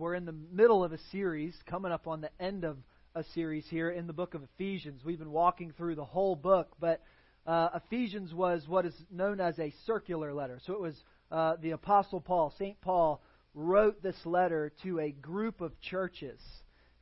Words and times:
we're 0.00 0.14
in 0.14 0.24
the 0.24 0.34
middle 0.50 0.82
of 0.82 0.94
a 0.94 0.98
series, 1.12 1.54
coming 1.66 1.92
up 1.92 2.06
on 2.08 2.22
the 2.22 2.30
end 2.40 2.64
of 2.64 2.78
a 3.14 3.22
series 3.34 3.66
here 3.68 3.90
in 3.90 4.06
the 4.06 4.14
book 4.14 4.32
of 4.32 4.42
Ephesians. 4.42 5.04
We've 5.04 5.18
been 5.18 5.30
walking 5.30 5.74
through 5.76 5.94
the 5.94 6.06
whole 6.06 6.34
book, 6.34 6.70
but 6.80 7.02
uh, 7.46 7.68
Ephesians 7.74 8.32
was 8.32 8.66
what 8.66 8.86
is 8.86 8.94
known 9.10 9.40
as 9.40 9.58
a 9.58 9.74
circular 9.84 10.32
letter. 10.32 10.58
So 10.64 10.72
it 10.72 10.80
was 10.80 10.94
uh, 11.30 11.56
the 11.60 11.72
Apostle 11.72 12.18
Paul, 12.18 12.50
St. 12.58 12.80
Paul, 12.80 13.20
wrote 13.54 14.02
this 14.02 14.16
letter 14.24 14.72
to 14.84 15.00
a 15.00 15.10
group 15.10 15.60
of 15.60 15.78
churches. 15.82 16.40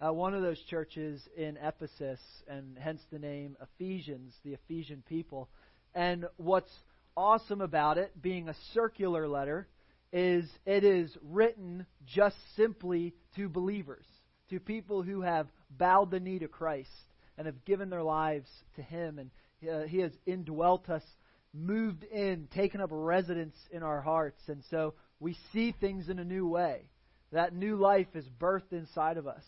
Uh, 0.05 0.13
one 0.13 0.35
of 0.35 0.43
those 0.43 0.61
churches 0.69 1.23
in 1.37 1.57
Ephesus, 1.63 2.19
and 2.49 2.77
hence 2.81 3.01
the 3.13 3.21
name 3.21 3.57
Ephesians, 3.63 4.35
the 4.45 4.55
Ephesian 4.55 5.05
people. 5.09 5.49
And 5.95 6.27
what's 6.37 6.73
awesome 7.17 7.61
about 7.61 7.97
it, 7.97 8.21
being 8.21 8.49
a 8.49 8.57
circular 8.75 9.29
letter, 9.29 9.69
is 10.13 10.49
it 10.65 10.85
is 10.85 11.17
written 11.23 11.87
just 12.07 12.37
simply 12.57 13.15
to 13.37 13.49
believers, 13.49 14.07
to 14.51 14.61
people 14.61 15.03
who 15.03 15.23
have 15.23 15.49
bowed 15.71 16.11
the 16.11 16.21
knee 16.21 16.39
to 16.39 16.49
Christ 16.49 16.89
and 17.37 17.47
have 17.47 17.65
given 17.65 17.91
their 17.91 18.03
lives 18.03 18.49
to 18.77 18.83
Him. 18.83 19.19
And 19.19 19.31
uh, 19.71 19.87
He 19.87 19.99
has 19.99 20.13
indwelt 20.27 20.89
us, 20.89 21.03
moved 21.53 22.05
in, 22.05 22.49
taken 22.55 22.81
up 22.81 22.91
residence 22.93 23.57
in 23.71 23.83
our 23.83 24.01
hearts. 24.01 24.41
And 24.49 24.63
so 24.71 24.95
we 25.21 25.37
see 25.53 25.75
things 25.79 26.09
in 26.09 26.19
a 26.19 26.25
new 26.25 26.47
way. 26.47 26.89
That 27.33 27.55
new 27.55 27.77
life 27.77 28.09
is 28.15 28.25
birthed 28.41 28.73
inside 28.73 29.19
of 29.19 29.27
us. 29.27 29.45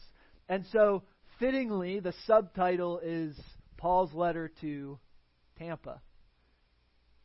And 0.48 0.66
so, 0.72 1.04
fittingly, 1.38 2.00
the 2.00 2.12
subtitle 2.26 3.00
is 3.02 3.38
Paul's 3.78 4.12
letter 4.12 4.50
to 4.60 4.98
Tampa 5.58 6.02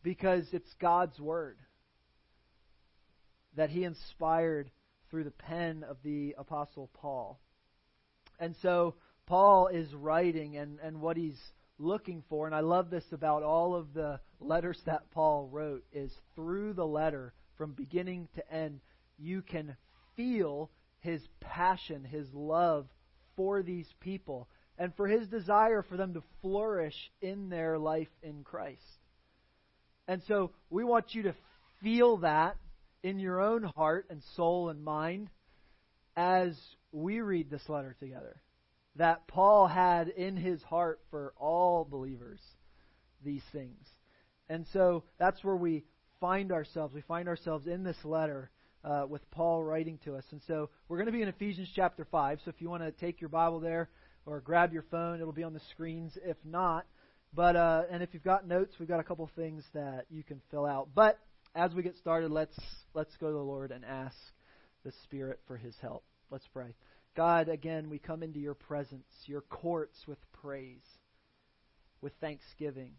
because 0.02 0.46
it's 0.54 0.74
God's 0.80 1.20
Word 1.20 1.58
that 3.56 3.70
he 3.70 3.84
inspired 3.84 4.70
through 5.10 5.24
the 5.24 5.32
pen 5.32 5.84
of 5.88 5.98
the 6.04 6.36
Apostle 6.38 6.90
Paul. 6.94 7.40
And 8.40 8.56
so 8.62 8.96
Paul 9.28 9.68
is 9.68 9.94
writing 9.94 10.58
and, 10.58 10.80
and 10.84 11.02
what 11.02 11.18
he's 11.18 11.40
looking 11.78 12.24
for, 12.30 12.46
and 12.46 12.56
I 12.56 12.62
love 12.62 12.90
this 12.90 13.06
about 13.12 13.44
all 13.44 13.76
of 13.76 13.94
the 13.94 14.20
letters 14.40 14.80
that 14.86 15.12
Paul 15.12 15.48
wrote, 15.52 15.84
is 15.92 16.12
through 16.36 16.74
the 16.74 16.86
letter, 16.86 17.34
from 17.58 17.72
beginning 17.72 18.28
to 18.36 18.54
end, 18.54 18.82
you 19.18 19.42
can 19.42 19.76
feel 20.16 20.70
his 21.00 21.22
passion, 21.40 22.04
his 22.04 22.28
love 22.34 22.88
for 23.36 23.62
these 23.62 23.88
people, 24.00 24.48
and 24.78 24.94
for 24.96 25.08
his 25.08 25.28
desire 25.28 25.82
for 25.82 25.98
them 25.98 26.14
to 26.14 26.24
flourish 26.42 26.96
in 27.22 27.50
their 27.50 27.78
life 27.78 28.10
in 28.22 28.44
Christ. 28.44 28.82
And 30.08 30.22
so 30.28 30.52
we 30.70 30.84
want 30.84 31.16
you 31.16 31.24
to 31.24 31.36
feel 31.82 32.18
that 32.18 32.58
in 33.06 33.20
your 33.20 33.40
own 33.40 33.62
heart 33.62 34.08
and 34.10 34.24
soul 34.36 34.70
and 34.70 34.84
mind 34.84 35.30
as 36.18 36.60
we 36.92 37.22
read 37.22 37.52
this 37.52 37.70
letter 37.70 37.96
together. 38.00 38.42
That 38.96 39.28
Paul 39.28 39.68
had 39.68 40.08
in 40.08 40.36
his 40.36 40.64
heart 40.64 41.00
for 41.12 41.34
all 41.38 41.86
believers 41.86 42.40
these 43.24 43.44
things. 43.52 43.86
And 44.50 44.66
so 44.74 45.04
that's 45.20 45.44
where 45.44 45.56
we 45.56 45.84
find 46.20 46.52
ourselves. 46.52 46.96
We 46.96 47.02
find 47.02 47.28
ourselves 47.28 47.68
in 47.68 47.84
this 47.84 47.98
letter 48.04 48.50
uh, 48.84 49.06
with 49.08 49.30
Paul 49.30 49.64
writing 49.64 50.00
to 50.06 50.16
us. 50.16 50.24
And 50.32 50.42
so 50.48 50.72
we're 50.88 50.98
going 50.98 51.06
to 51.06 51.12
be 51.12 51.22
in 51.22 51.28
Ephesians 51.28 51.70
chapter 51.76 52.08
5. 52.10 52.40
So 52.44 52.50
if 52.50 52.60
you 52.60 52.72
want 52.72 52.82
to 52.82 52.92
take 52.92 53.22
your 53.22 53.30
Bible 53.30 53.60
there 53.60 53.88
or 54.26 54.40
grab 54.40 54.74
your 54.74 54.86
phone, 54.90 55.22
it'll 55.22 55.32
be 55.32 55.44
on 55.44 55.54
the 55.54 55.62
screens. 55.72 56.18
If 56.24 56.38
not, 56.44 56.88
but 57.36 57.56
uh, 57.56 57.84
and 57.92 58.02
if 58.02 58.14
you've 58.14 58.24
got 58.24 58.48
notes, 58.48 58.74
we've 58.80 58.90
got 58.90 59.00
a 59.00 59.04
couple 59.04 59.30
things 59.36 59.64
that 59.76 60.06
you 60.10 60.24
can 60.24 60.42
fill 60.50 60.66
out. 60.66 60.90
But 60.96 61.20
as 61.56 61.74
we 61.74 61.84
get 61.84 61.96
started, 61.96 62.32
let's 62.32 62.58
let's 62.94 63.16
go 63.18 63.28
to 63.28 63.34
the 63.34 63.40
Lord 63.40 63.72
and 63.72 63.86
ask 63.86 64.18
the 64.84 64.92
Spirit 65.04 65.40
for 65.48 65.58
His 65.58 65.74
help. 65.82 66.04
Let's 66.30 66.48
pray. 66.54 66.76
God, 67.16 67.48
again, 67.48 67.90
we 67.90 67.98
come 67.98 68.22
into 68.22 68.40
your 68.40 68.54
presence, 68.54 69.08
your 69.26 69.42
courts 69.42 69.98
with 70.06 70.20
praise, 70.34 70.84
with 72.02 72.12
thanksgiving. 72.20 72.92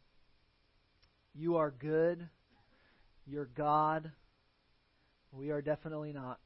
You 1.35 1.57
are 1.57 1.71
good. 1.71 2.27
You're 3.27 3.51
God. 3.55 4.11
We 5.33 5.51
are 5.51 5.61
definitely 5.61 6.15
not. 6.15 6.41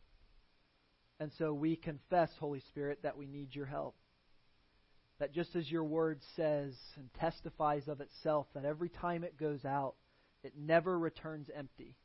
And 1.21 1.31
so 1.39 1.53
we 1.53 1.77
confess, 1.77 2.31
Holy 2.41 2.61
Spirit, 2.71 3.01
that 3.05 3.17
we 3.17 3.27
need 3.27 3.55
your 3.55 3.67
help. 3.67 3.95
That 5.21 5.33
just 5.33 5.55
as 5.55 5.71
your 5.71 5.85
word 5.85 6.21
says 6.35 6.75
and 6.97 7.13
testifies 7.21 7.87
of 7.87 8.01
itself, 8.01 8.47
that 8.55 8.65
every 8.65 8.89
time 8.89 9.23
it 9.23 9.39
goes 9.39 9.65
out, 9.65 9.95
it 10.43 10.55
never 10.59 10.99
returns 10.99 11.49
empty. 11.55 11.97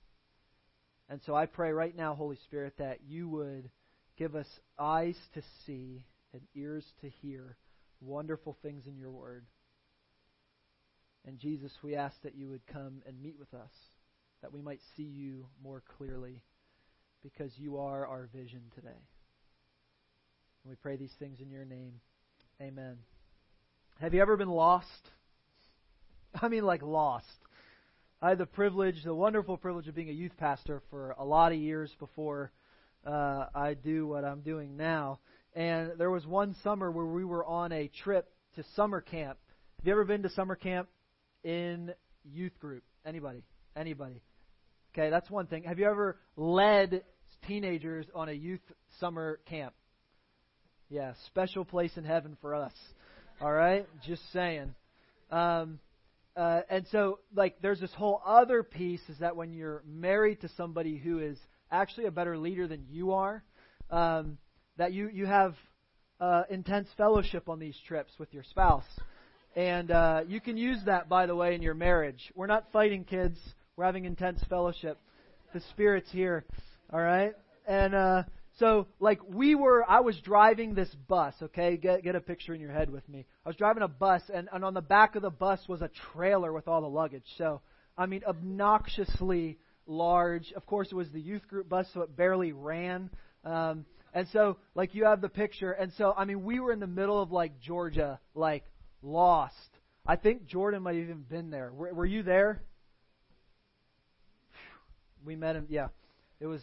And 1.09 1.21
so 1.25 1.35
I 1.35 1.45
pray 1.45 1.71
right 1.71 1.95
now, 1.95 2.15
Holy 2.15 2.37
Spirit, 2.45 2.73
that 2.79 2.99
you 3.07 3.29
would 3.29 3.69
give 4.17 4.35
us 4.35 4.47
eyes 4.79 5.17
to 5.33 5.41
see 5.65 6.03
and 6.33 6.41
ears 6.55 6.85
to 7.01 7.09
hear 7.21 7.57
wonderful 8.01 8.57
things 8.61 8.87
in 8.87 8.97
your 8.97 9.11
word. 9.11 9.45
And 11.27 11.39
Jesus, 11.39 11.71
we 11.83 11.95
ask 11.95 12.15
that 12.23 12.35
you 12.35 12.49
would 12.49 12.65
come 12.67 13.01
and 13.07 13.21
meet 13.21 13.37
with 13.39 13.53
us, 13.53 13.71
that 14.41 14.53
we 14.53 14.61
might 14.61 14.79
see 14.95 15.03
you 15.03 15.47
more 15.63 15.81
clearly, 15.97 16.41
because 17.23 17.51
you 17.57 17.77
are 17.77 18.05
our 18.05 18.29
vision 18.33 18.61
today. 18.75 18.89
And 20.63 20.69
we 20.69 20.75
pray 20.75 20.97
these 20.97 21.13
things 21.19 21.39
in 21.39 21.49
your 21.49 21.65
name. 21.65 21.93
Amen. 22.61 22.97
Have 23.99 24.13
you 24.13 24.21
ever 24.21 24.37
been 24.37 24.49
lost? 24.49 25.09
I 26.41 26.47
mean, 26.47 26.63
like 26.63 26.81
lost. 26.81 27.25
I 28.25 28.29
had 28.29 28.39
the 28.39 28.47
privilege, 28.47 29.03
the 29.03 29.13
wonderful 29.13 29.55
privilege 29.55 29.87
of 29.87 29.93
being 29.93 30.09
a 30.09 30.11
youth 30.11 30.35
pastor 30.39 30.81
for 30.89 31.11
a 31.19 31.23
lot 31.23 31.51
of 31.51 31.59
years 31.59 31.95
before 31.99 32.51
uh, 33.05 33.45
I 33.53 33.75
do 33.75 34.07
what 34.07 34.25
I'm 34.25 34.41
doing 34.41 34.75
now. 34.75 35.19
And 35.53 35.91
there 35.99 36.09
was 36.09 36.25
one 36.25 36.55
summer 36.63 36.89
where 36.89 37.05
we 37.05 37.23
were 37.23 37.45
on 37.45 37.71
a 37.71 37.87
trip 38.03 38.27
to 38.55 38.63
summer 38.75 38.99
camp. 38.99 39.37
Have 39.77 39.85
you 39.85 39.91
ever 39.91 40.05
been 40.05 40.23
to 40.23 40.31
summer 40.31 40.55
camp 40.55 40.89
in 41.43 41.93
youth 42.23 42.57
group? 42.57 42.81
Anybody? 43.05 43.43
Anybody? 43.75 44.23
Okay, 44.95 45.11
that's 45.11 45.29
one 45.29 45.45
thing. 45.45 45.61
Have 45.65 45.77
you 45.77 45.85
ever 45.85 46.17
led 46.35 47.03
teenagers 47.47 48.07
on 48.15 48.27
a 48.27 48.33
youth 48.33 48.63
summer 48.99 49.39
camp? 49.47 49.75
Yeah, 50.89 51.13
special 51.27 51.63
place 51.63 51.91
in 51.95 52.03
heaven 52.03 52.37
for 52.41 52.55
us. 52.55 52.73
All 53.39 53.53
right, 53.53 53.87
just 54.03 54.23
saying. 54.33 54.73
Um, 55.29 55.77
uh, 56.35 56.61
and 56.69 56.85
so, 56.91 57.19
like, 57.33 57.61
there's 57.61 57.79
this 57.79 57.93
whole 57.93 58.21
other 58.25 58.61
piece 58.61 59.01
is 59.07 59.17
that 59.19 59.35
when 59.35 59.53
you're 59.53 59.83
married 59.87 60.41
to 60.41 60.49
somebody 60.57 60.97
who 60.97 61.19
is 61.19 61.37
actually 61.71 62.07
a 62.07 62.11
better 62.11 62.37
leader 62.37 62.67
than 62.67 62.85
you 62.89 63.13
are, 63.13 63.43
um, 63.89 64.37
that 64.77 64.91
you 64.91 65.07
you 65.07 65.25
have 65.25 65.55
uh, 66.19 66.43
intense 66.49 66.89
fellowship 66.97 67.47
on 67.47 67.59
these 67.59 67.77
trips 67.87 68.11
with 68.19 68.33
your 68.33 68.43
spouse, 68.43 68.83
and 69.55 69.91
uh, 69.91 70.21
you 70.27 70.41
can 70.41 70.57
use 70.57 70.79
that, 70.85 71.07
by 71.07 71.25
the 71.25 71.35
way, 71.35 71.55
in 71.55 71.61
your 71.61 71.73
marriage. 71.73 72.31
We're 72.35 72.47
not 72.47 72.65
fighting, 72.73 73.05
kids. 73.05 73.39
We're 73.77 73.85
having 73.85 74.03
intense 74.03 74.41
fellowship. 74.49 74.99
The 75.53 75.61
Spirit's 75.71 76.11
here, 76.11 76.43
all 76.91 77.01
right. 77.01 77.33
And 77.65 77.95
uh, 77.95 78.23
so, 78.57 78.87
like, 78.99 79.19
we 79.27 79.53
were, 79.53 79.83
I 79.87 79.99
was 79.99 80.17
driving 80.21 80.75
this 80.75 80.89
bus, 81.07 81.33
okay? 81.41 81.75
Get, 81.75 82.03
get 82.03 82.15
a 82.15 82.21
picture 82.21 82.53
in 82.53 82.61
your 82.61 82.71
head 82.71 82.89
with 82.89 83.07
me. 83.09 83.25
I 83.45 83.49
was 83.49 83.57
driving 83.57 83.83
a 83.83 83.87
bus, 83.89 84.21
and, 84.33 84.47
and 84.51 84.63
on 84.63 84.73
the 84.73 84.81
back 84.81 85.15
of 85.15 85.21
the 85.21 85.29
bus 85.29 85.59
was 85.67 85.81
a 85.81 85.89
trailer 86.13 86.53
with 86.53 86.67
all 86.67 86.79
the 86.79 86.87
luggage. 86.87 87.25
So, 87.37 87.61
I 87.97 88.05
mean, 88.05 88.21
obnoxiously 88.25 89.57
large. 89.85 90.53
Of 90.55 90.65
course, 90.65 90.87
it 90.89 90.95
was 90.95 91.09
the 91.11 91.19
youth 91.19 91.45
group 91.49 91.67
bus, 91.67 91.85
so 91.93 92.01
it 92.01 92.15
barely 92.15 92.53
ran. 92.53 93.09
Um, 93.43 93.85
and 94.13 94.25
so, 94.31 94.57
like, 94.73 94.95
you 94.95 95.03
have 95.03 95.19
the 95.19 95.27
picture. 95.27 95.73
And 95.73 95.91
so, 95.97 96.13
I 96.15 96.23
mean, 96.23 96.45
we 96.45 96.61
were 96.61 96.71
in 96.71 96.79
the 96.79 96.87
middle 96.87 97.21
of, 97.21 97.33
like, 97.33 97.59
Georgia, 97.59 98.21
like, 98.33 98.63
lost. 99.01 99.53
I 100.05 100.15
think 100.15 100.45
Jordan 100.45 100.83
might 100.83 100.95
have 100.95 101.03
even 101.03 101.23
been 101.23 101.49
there. 101.49 101.73
Were, 101.73 101.93
were 101.93 102.05
you 102.05 102.23
there? 102.23 102.61
We 105.25 105.35
met 105.35 105.57
him. 105.57 105.65
Yeah. 105.69 105.87
It 106.39 106.45
was 106.45 106.61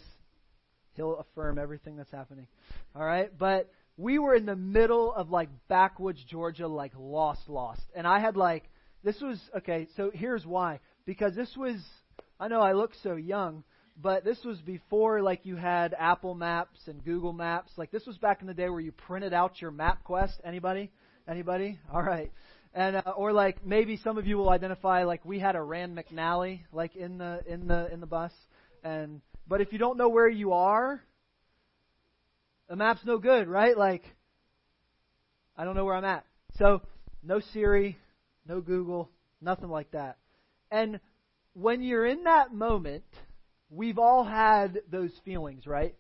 He'll 0.95 1.17
affirm 1.17 1.59
everything 1.59 1.97
that's 1.97 2.11
happening. 2.11 2.47
All 2.95 3.05
right? 3.05 3.31
But 3.37 3.71
we 3.97 4.19
were 4.19 4.35
in 4.35 4.47
the 4.47 4.57
middle 4.57 5.13
of 5.13 5.31
like 5.31 5.49
backwoods 5.69 6.23
Georgia, 6.29 6.67
like 6.67 6.93
lost, 6.99 7.49
lost. 7.49 7.83
And 7.95 8.07
I 8.07 8.21
had 8.21 8.37
like, 8.37 8.65
this 9.05 9.21
was, 9.21 9.39
okay, 9.59 9.89
so 9.97 10.11
here's 10.13 10.47
why. 10.47 10.81
Because 11.05 11.35
this 11.35 11.57
was, 11.57 11.77
I 12.39 12.49
know 12.49 12.61
I 12.61 12.73
look 12.73 12.93
so 13.03 13.17
young, 13.17 13.65
but 14.01 14.25
this 14.25 14.39
was 14.45 14.61
before 14.61 15.23
like 15.23 15.45
you 15.45 15.57
had 15.57 15.95
Apple 15.99 16.35
Maps 16.35 16.79
and 16.87 17.05
Google 17.05 17.33
Maps. 17.33 17.73
Like 17.77 17.91
this 17.91 18.07
was 18.07 18.17
back 18.19 18.41
in 18.41 18.47
the 18.47 18.55
day 18.55 18.69
where 18.69 18.81
you 18.81 18.93
printed 18.93 19.33
out 19.33 19.61
your 19.61 19.73
MapQuest. 19.73 20.35
Anybody? 20.45 20.91
Anybody? 21.29 21.79
All 21.93 22.03
right. 22.03 22.33
And 22.75 22.97
uh, 22.97 23.13
or 23.17 23.33
like 23.33 23.67
maybe 23.67 23.99
some 23.99 24.17
of 24.17 24.27
you 24.27 24.39
will 24.39 24.49
identify 24.49 25.05
like 25.05 25.25
we 25.25 25.39
had 25.39 25.57
a 25.57 25.63
Rand 25.63 25.97
McNally 25.97 26.61
like 26.73 26.97
in 26.97 27.19
the 27.19 27.43
in 27.47 27.67
the 27.67 27.93
in 27.93 28.01
the 28.01 28.07
bus 28.07 28.33
and 28.83 29.21
but 29.47 29.61
if 29.61 29.73
you 29.73 29.79
don't 29.79 29.99
know 29.99 30.09
where 30.09 30.29
you 30.29 30.53
are, 30.53 31.03
the 32.69 32.77
map's 32.77 33.05
no 33.05 33.19
good, 33.19 33.49
right? 33.49 33.77
Like, 33.77 34.05
I 35.57 35.65
don't 35.65 35.75
know 35.75 35.85
where 35.85 35.97
I'm 35.97 36.05
at. 36.05 36.25
So, 36.59 36.83
no 37.23 37.41
Siri, 37.53 37.99
no 38.47 38.61
Google, 38.61 39.11
nothing 39.41 39.69
like 39.69 39.91
that. 39.93 40.17
And 40.71 41.01
when 41.55 41.83
you're 41.83 42.07
in 42.07 42.25
that 42.25 42.55
moment, 42.55 43.05
we've 43.71 43.99
all 43.99 44.25
had 44.25 44.81
those 44.91 45.13
feelings, 45.25 45.67
right? 45.67 45.95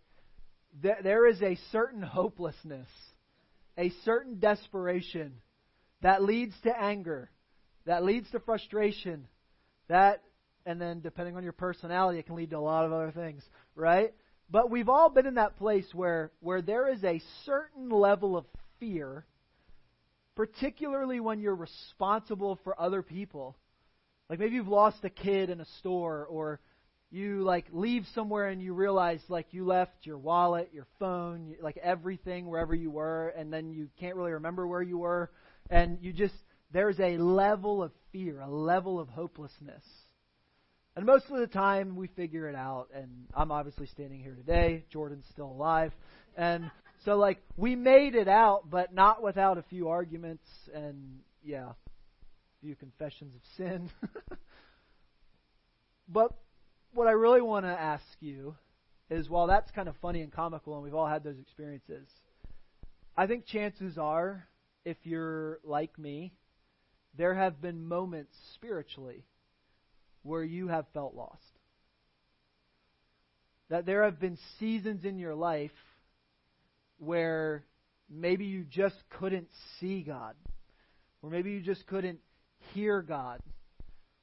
there 0.80 1.26
is 1.26 1.42
a 1.42 1.58
certain 1.70 2.02
hopelessness, 2.02 2.88
a 3.76 3.90
certain 4.04 4.38
desperation 4.38 5.34
that 6.00 6.22
leads 6.22 6.54
to 6.62 6.70
anger, 6.70 7.30
that 7.84 8.04
leads 8.04 8.30
to 8.30 8.40
frustration, 8.40 9.28
that, 9.88 10.22
and 10.66 10.80
then 10.80 11.00
depending 11.00 11.36
on 11.36 11.42
your 11.42 11.52
personality, 11.52 12.18
it 12.18 12.26
can 12.26 12.36
lead 12.36 12.50
to 12.50 12.58
a 12.58 12.58
lot 12.58 12.84
of 12.84 12.92
other 12.92 13.10
things, 13.10 13.42
right? 13.74 14.12
But 14.50 14.70
we've 14.70 14.88
all 14.88 15.08
been 15.08 15.26
in 15.26 15.34
that 15.34 15.56
place 15.56 15.86
where, 15.92 16.30
where 16.40 16.62
there 16.62 16.88
is 16.88 17.02
a 17.04 17.22
certain 17.44 17.88
level 17.88 18.36
of 18.36 18.44
fear, 18.78 19.24
particularly 20.34 21.20
when 21.20 21.40
you're 21.40 21.54
responsible 21.54 22.58
for 22.62 22.78
other 22.80 23.02
people. 23.02 23.56
Like 24.28 24.38
maybe 24.38 24.54
you've 24.54 24.68
lost 24.68 25.04
a 25.04 25.10
kid 25.10 25.50
in 25.50 25.60
a 25.60 25.66
store 25.78 26.26
or 26.26 26.60
you 27.10 27.42
like 27.42 27.66
leave 27.72 28.06
somewhere 28.14 28.48
and 28.48 28.62
you 28.62 28.72
realize 28.72 29.20
like 29.28 29.48
you 29.50 29.66
left 29.66 29.92
your 30.02 30.18
wallet, 30.18 30.70
your 30.72 30.86
phone, 30.98 31.54
like 31.60 31.76
everything 31.76 32.46
wherever 32.46 32.74
you 32.74 32.90
were 32.90 33.28
and 33.36 33.52
then 33.52 33.70
you 33.70 33.88
can't 34.00 34.16
really 34.16 34.32
remember 34.32 34.66
where 34.66 34.82
you 34.82 34.98
were 34.98 35.30
and 35.70 35.98
you 36.00 36.12
just 36.12 36.34
there's 36.72 36.98
a 36.98 37.18
level 37.18 37.82
of 37.82 37.92
fear, 38.12 38.40
a 38.40 38.48
level 38.48 38.98
of 38.98 39.08
hopelessness. 39.08 39.84
And 40.94 41.06
most 41.06 41.24
of 41.30 41.38
the 41.38 41.46
time 41.46 41.96
we 41.96 42.08
figure 42.08 42.48
it 42.48 42.54
out 42.54 42.88
and 42.94 43.08
I'm 43.34 43.50
obviously 43.50 43.86
standing 43.86 44.20
here 44.20 44.34
today, 44.34 44.84
Jordan's 44.90 45.24
still 45.30 45.46
alive. 45.46 45.92
And 46.36 46.70
so 47.04 47.16
like 47.16 47.38
we 47.56 47.76
made 47.76 48.14
it 48.14 48.28
out 48.28 48.68
but 48.68 48.92
not 48.92 49.22
without 49.22 49.56
a 49.56 49.62
few 49.62 49.88
arguments 49.88 50.44
and 50.74 51.20
yeah, 51.42 51.70
a 51.70 51.74
few 52.60 52.76
confessions 52.76 53.34
of 53.34 53.40
sin. 53.56 53.90
but 56.08 56.32
what 56.92 57.08
I 57.08 57.12
really 57.12 57.40
want 57.40 57.64
to 57.64 57.70
ask 57.70 58.04
you 58.20 58.54
is 59.08 59.30
while 59.30 59.46
that's 59.46 59.70
kind 59.70 59.88
of 59.88 59.94
funny 60.02 60.20
and 60.20 60.30
comical 60.30 60.74
and 60.74 60.82
we've 60.82 60.94
all 60.94 61.06
had 61.06 61.24
those 61.24 61.38
experiences, 61.38 62.06
I 63.16 63.26
think 63.26 63.46
chances 63.46 63.96
are, 63.96 64.46
if 64.84 64.98
you're 65.04 65.58
like 65.64 65.98
me, 65.98 66.34
there 67.16 67.34
have 67.34 67.62
been 67.62 67.86
moments 67.88 68.34
spiritually 68.54 69.24
where 70.22 70.44
you 70.44 70.68
have 70.68 70.86
felt 70.92 71.14
lost. 71.14 71.40
That 73.70 73.86
there 73.86 74.04
have 74.04 74.20
been 74.20 74.38
seasons 74.58 75.04
in 75.04 75.18
your 75.18 75.34
life 75.34 75.70
where 76.98 77.64
maybe 78.10 78.44
you 78.44 78.64
just 78.64 78.96
couldn't 79.18 79.48
see 79.80 80.02
God, 80.02 80.34
or 81.22 81.30
maybe 81.30 81.50
you 81.52 81.60
just 81.60 81.86
couldn't 81.86 82.18
hear 82.74 83.02
God, 83.02 83.40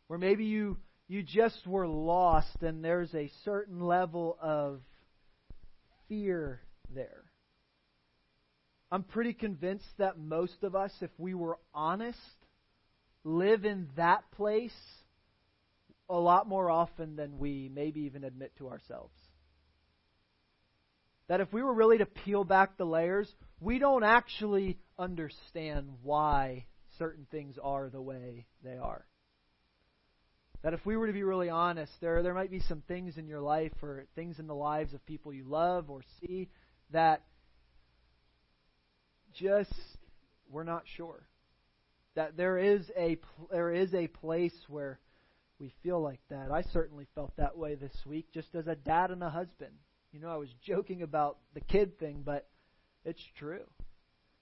or 0.07 0.18
maybe 0.18 0.46
you 0.46 0.78
you 1.07 1.24
just 1.24 1.66
were 1.66 1.88
lost, 1.88 2.62
and 2.62 2.86
there's 2.86 3.13
a 3.16 3.31
certain 3.44 3.81
level 3.81 4.38
of 4.40 4.80
fear 6.07 6.62
there. 6.94 7.24
I'm 8.92 9.04
pretty 9.04 9.34
convinced 9.34 9.90
that 9.98 10.19
most 10.19 10.63
of 10.63 10.75
us, 10.75 10.92
if 11.02 11.10
we 11.18 11.34
were 11.34 11.57
honest, 11.74 12.18
live 13.24 13.66
in 13.66 13.88
that 13.98 14.24
place 14.31 14.72
a 16.09 16.17
lot 16.17 16.47
more 16.47 16.69
often 16.69 17.15
than 17.15 17.38
we 17.38 17.69
maybe 17.73 18.01
even 18.01 18.23
admit 18.23 18.51
to 18.57 18.69
ourselves. 18.69 19.13
That 21.27 21.41
if 21.41 21.53
we 21.53 21.61
were 21.61 21.73
really 21.73 22.00
to 22.00 22.07
peel 22.07 22.44
back 22.44 22.77
the 22.77 22.85
layers, 22.85 23.31
we 23.59 23.77
don't 23.77 24.03
actually 24.03 24.79
understand 24.97 25.89
why 26.01 26.65
certain 26.97 27.27
things 27.29 27.57
are 27.61 27.89
the 27.89 28.01
way 28.01 28.47
they 28.63 28.77
are. 28.77 29.06
That 30.63 30.73
if 30.73 30.85
we 30.85 30.97
were 30.97 31.07
to 31.07 31.13
be 31.13 31.23
really 31.23 31.50
honest, 31.50 31.91
there, 32.01 32.21
there 32.23 32.33
might 32.33 32.51
be 32.51 32.59
some 32.59 32.81
things 32.88 33.17
in 33.17 33.27
your 33.27 33.39
life 33.39 33.71
or 33.81 34.06
things 34.15 34.39
in 34.39 34.47
the 34.47 34.56
lives 34.56 34.94
of 34.94 35.06
people 35.06 35.31
you 35.31 35.45
love 35.45 35.89
or 35.89 36.01
see 36.19 36.50
that 36.91 37.21
just 39.33 39.71
we're 40.50 40.63
not 40.63 40.83
sure. 40.97 41.27
That 42.15 42.35
there 42.35 42.57
is 42.57 42.89
a 42.97 43.17
there 43.51 43.71
is 43.71 43.94
a 43.94 44.07
place 44.07 44.56
where 44.67 45.00
we 45.59 45.73
feel 45.83 46.01
like 46.01 46.21
that. 46.29 46.51
I 46.51 46.61
certainly 46.61 47.07
felt 47.15 47.35
that 47.38 47.57
way 47.57 47.75
this 47.75 47.95
week, 48.06 48.27
just 48.33 48.56
as 48.56 48.67
a 48.67 48.75
dad 48.75 49.11
and 49.11 49.21
a 49.23 49.29
husband. 49.29 49.73
You 50.11 50.19
know, 50.19 50.29
I 50.29 50.38
was 50.38 50.50
joking 50.65 51.01
about 51.01 51.38
the 51.53 51.61
kid 51.61 52.00
thing, 52.00 52.23
but 52.25 52.47
it's 53.06 53.23
true. 53.38 53.65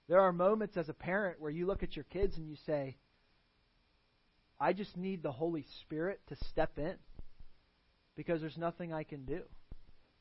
There 0.08 0.22
are 0.22 0.32
moments 0.32 0.78
as 0.78 0.90
a 0.90 0.94
parent 0.94 1.42
where 1.42 1.52
you 1.52 1.66
look 1.66 1.84
at 1.84 1.96
your 1.96 2.06
kids 2.06 2.38
and 2.38 2.48
you 2.48 2.56
say, 2.66 2.98
I 4.60 4.74
just 4.74 4.96
need 4.96 5.22
the 5.22 5.32
Holy 5.32 5.66
Spirit 5.82 6.22
to 6.30 6.36
step 6.50 6.78
in 6.78 6.96
because 8.16 8.42
there's 8.42 8.58
nothing 8.58 8.94
I 8.94 9.04
can 9.04 9.26
do. 9.26 9.42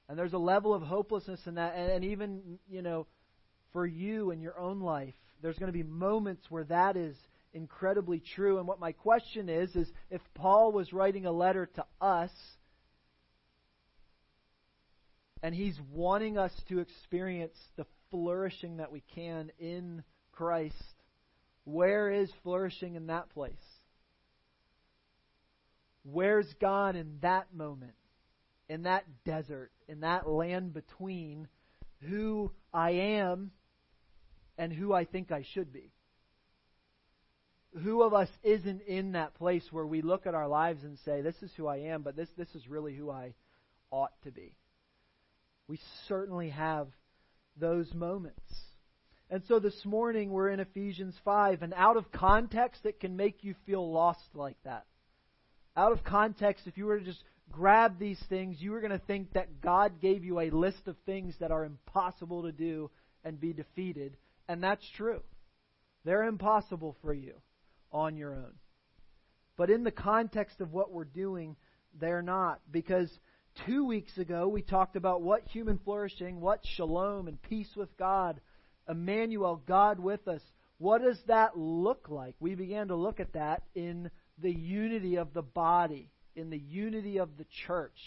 And 0.08 0.18
there's 0.18 0.32
a 0.32 0.38
level 0.38 0.74
of 0.74 0.82
hopelessness 0.82 1.40
in 1.46 1.54
that. 1.54 1.74
And, 1.74 1.90
and 1.90 2.04
even, 2.04 2.58
you 2.68 2.82
know, 2.82 3.06
for 3.72 3.86
you 3.86 4.30
in 4.30 4.40
your 4.40 4.58
own 4.58 4.80
life, 4.80 5.14
there's 5.42 5.58
going 5.58 5.72
to 5.72 5.76
be 5.76 5.82
moments 5.82 6.50
where 6.50 6.64
that 6.64 6.96
is 6.96 7.16
incredibly 7.56 8.20
true. 8.20 8.58
And 8.58 8.68
what 8.68 8.78
my 8.78 8.92
question 8.92 9.48
is, 9.48 9.74
is 9.74 9.90
if 10.10 10.20
Paul 10.34 10.70
was 10.72 10.92
writing 10.92 11.26
a 11.26 11.32
letter 11.32 11.66
to 11.74 11.84
us, 12.00 12.30
and 15.42 15.54
he's 15.54 15.78
wanting 15.92 16.38
us 16.38 16.52
to 16.68 16.80
experience 16.80 17.56
the 17.76 17.86
flourishing 18.10 18.76
that 18.76 18.92
we 18.92 19.02
can 19.14 19.50
in 19.58 20.04
Christ, 20.32 20.74
where 21.64 22.10
is 22.10 22.30
flourishing 22.42 22.94
in 22.94 23.06
that 23.06 23.30
place? 23.30 23.52
Where's 26.04 26.46
God 26.60 26.94
in 26.94 27.18
that 27.22 27.52
moment, 27.54 27.94
in 28.68 28.82
that 28.82 29.04
desert, 29.24 29.72
in 29.88 30.00
that 30.00 30.28
land 30.28 30.72
between 30.72 31.48
who 32.02 32.52
I 32.72 32.90
am 32.90 33.50
and 34.58 34.72
who 34.72 34.92
I 34.92 35.04
think 35.04 35.32
I 35.32 35.44
should 35.54 35.72
be? 35.72 35.90
Who 37.82 38.02
of 38.02 38.14
us 38.14 38.28
isn't 38.42 38.82
in 38.82 39.12
that 39.12 39.34
place 39.34 39.64
where 39.70 39.86
we 39.86 40.02
look 40.02 40.26
at 40.26 40.34
our 40.34 40.48
lives 40.48 40.82
and 40.82 40.98
say, 41.04 41.20
This 41.20 41.42
is 41.42 41.50
who 41.56 41.66
I 41.66 41.78
am, 41.78 42.02
but 42.02 42.16
this, 42.16 42.28
this 42.36 42.54
is 42.54 42.68
really 42.68 42.94
who 42.94 43.10
I 43.10 43.34
ought 43.90 44.12
to 44.24 44.30
be? 44.30 44.56
We 45.68 45.78
certainly 46.08 46.50
have 46.50 46.88
those 47.56 47.92
moments. 47.92 48.40
And 49.28 49.42
so 49.48 49.58
this 49.58 49.84
morning 49.84 50.30
we're 50.30 50.50
in 50.50 50.60
Ephesians 50.60 51.14
5, 51.24 51.62
and 51.62 51.74
out 51.74 51.96
of 51.96 52.12
context, 52.12 52.86
it 52.86 53.00
can 53.00 53.16
make 53.16 53.42
you 53.42 53.54
feel 53.66 53.92
lost 53.92 54.28
like 54.34 54.56
that 54.64 54.86
out 55.76 55.92
of 55.92 56.02
context, 56.02 56.66
if 56.66 56.78
you 56.78 56.86
were 56.86 56.98
to 56.98 57.04
just 57.04 57.22
grab 57.52 57.98
these 57.98 58.20
things, 58.28 58.56
you 58.60 58.70
were 58.72 58.80
going 58.80 58.98
to 58.98 59.06
think 59.06 59.32
that 59.34 59.60
God 59.60 60.00
gave 60.00 60.24
you 60.24 60.40
a 60.40 60.50
list 60.50 60.88
of 60.88 60.96
things 61.04 61.34
that 61.40 61.50
are 61.50 61.64
impossible 61.64 62.42
to 62.42 62.52
do 62.52 62.90
and 63.24 63.38
be 63.38 63.52
defeated. 63.52 64.16
And 64.48 64.62
that's 64.62 64.86
true. 64.96 65.20
They're 66.04 66.24
impossible 66.24 66.96
for 67.02 67.12
you 67.12 67.34
on 67.96 68.16
your 68.16 68.34
own. 68.34 68.52
But 69.56 69.70
in 69.70 69.82
the 69.82 69.90
context 69.90 70.60
of 70.60 70.72
what 70.72 70.92
we're 70.92 71.04
doing, 71.04 71.56
they're 71.98 72.22
not. 72.22 72.60
Because 72.70 73.10
two 73.66 73.86
weeks 73.86 74.18
ago, 74.18 74.48
we 74.48 74.60
talked 74.60 74.96
about 74.96 75.22
what 75.22 75.48
human 75.48 75.78
flourishing, 75.78 76.40
what 76.40 76.60
shalom 76.76 77.26
and 77.26 77.40
peace 77.40 77.70
with 77.74 77.96
God, 77.96 78.40
Emmanuel, 78.88 79.62
God 79.66 79.98
with 79.98 80.28
us. 80.28 80.42
What 80.78 81.02
does 81.02 81.18
that 81.26 81.56
look 81.58 82.08
like? 82.10 82.34
We 82.38 82.54
began 82.54 82.88
to 82.88 82.94
look 82.94 83.18
at 83.18 83.32
that 83.32 83.62
in 83.74 84.10
the 84.42 84.52
unity 84.52 85.16
of 85.16 85.32
the 85.32 85.42
body, 85.42 86.10
in 86.34 86.50
the 86.50 86.58
unity 86.58 87.18
of 87.18 87.38
the 87.38 87.46
church. 87.66 87.98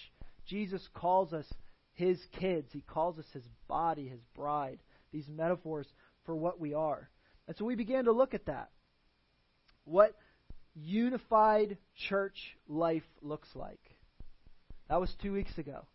Jesus 0.46 0.88
calls 0.94 1.34
us 1.34 1.46
his 1.94 2.20
kids. 2.40 2.70
He 2.72 2.82
calls 2.82 3.18
us 3.18 3.26
his 3.34 3.48
body, 3.68 4.08
his 4.08 4.22
bride. 4.36 4.78
These 5.12 5.28
metaphors 5.28 5.88
for 6.26 6.36
what 6.36 6.60
we 6.60 6.76
are. 6.76 7.10
And 7.48 7.58
so 7.58 7.66
we 7.66 7.74
began 7.74 8.06
to 8.06 8.12
look 8.12 8.36
at 8.36 8.46
that. 8.46 8.70
What 9.90 10.14
unified 10.76 11.76
church 12.10 12.38
life 12.68 13.02
looks 13.24 13.48
like. 13.56 13.82
That 14.88 15.02
was 15.02 15.12
two 15.20 15.34
weeks 15.34 15.58
ago. 15.58 15.88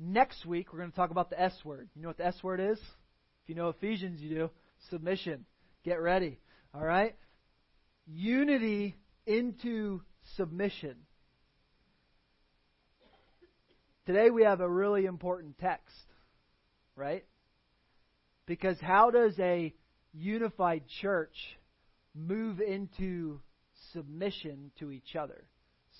Next 0.00 0.44
week, 0.44 0.72
we're 0.72 0.80
going 0.80 0.90
to 0.90 0.96
talk 0.96 1.12
about 1.12 1.30
the 1.30 1.40
S 1.40 1.54
word. 1.64 1.88
You 1.94 2.02
know 2.02 2.08
what 2.08 2.16
the 2.16 2.26
S 2.26 2.42
word 2.42 2.58
is? 2.58 2.78
If 2.78 3.48
you 3.48 3.54
know 3.54 3.68
Ephesians, 3.68 4.20
you 4.20 4.30
do. 4.30 4.50
Submission. 4.90 5.44
Get 5.84 6.00
ready. 6.00 6.40
All 6.74 6.84
right? 6.84 7.14
Unity 8.08 8.96
into 9.26 10.02
submission. 10.36 10.96
Today 14.06 14.30
we 14.30 14.42
have 14.42 14.60
a 14.60 14.68
really 14.68 15.04
important 15.04 15.56
text, 15.58 15.94
right? 16.96 17.24
Because 18.44 18.80
how 18.80 19.12
does 19.12 19.38
a 19.38 19.72
unified 20.12 20.82
church 21.00 21.36
move 22.16 22.60
into 22.60 23.40
submission 23.92 24.70
to 24.78 24.90
each 24.90 25.16
other? 25.16 25.44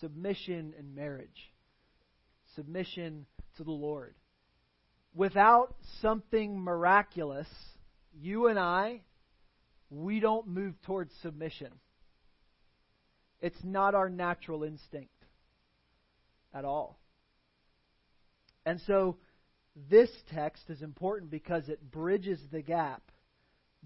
Submission 0.00 0.74
in 0.78 0.94
marriage. 0.94 1.52
Submission 2.54 3.26
to 3.56 3.64
the 3.64 3.70
Lord. 3.70 4.14
Without 5.14 5.74
something 6.00 6.60
miraculous, 6.60 7.48
you 8.20 8.48
and 8.48 8.58
I, 8.58 9.00
we 9.90 10.20
don't 10.20 10.48
move 10.48 10.74
towards 10.82 11.12
submission. 11.22 11.72
It's 13.40 13.62
not 13.62 13.94
our 13.94 14.08
natural 14.08 14.64
instinct 14.64 15.12
at 16.52 16.64
all. 16.64 16.98
And 18.64 18.80
so 18.86 19.16
this 19.90 20.10
text 20.34 20.64
is 20.68 20.82
important 20.82 21.30
because 21.30 21.68
it 21.68 21.90
bridges 21.90 22.40
the 22.50 22.62
gap 22.62 23.02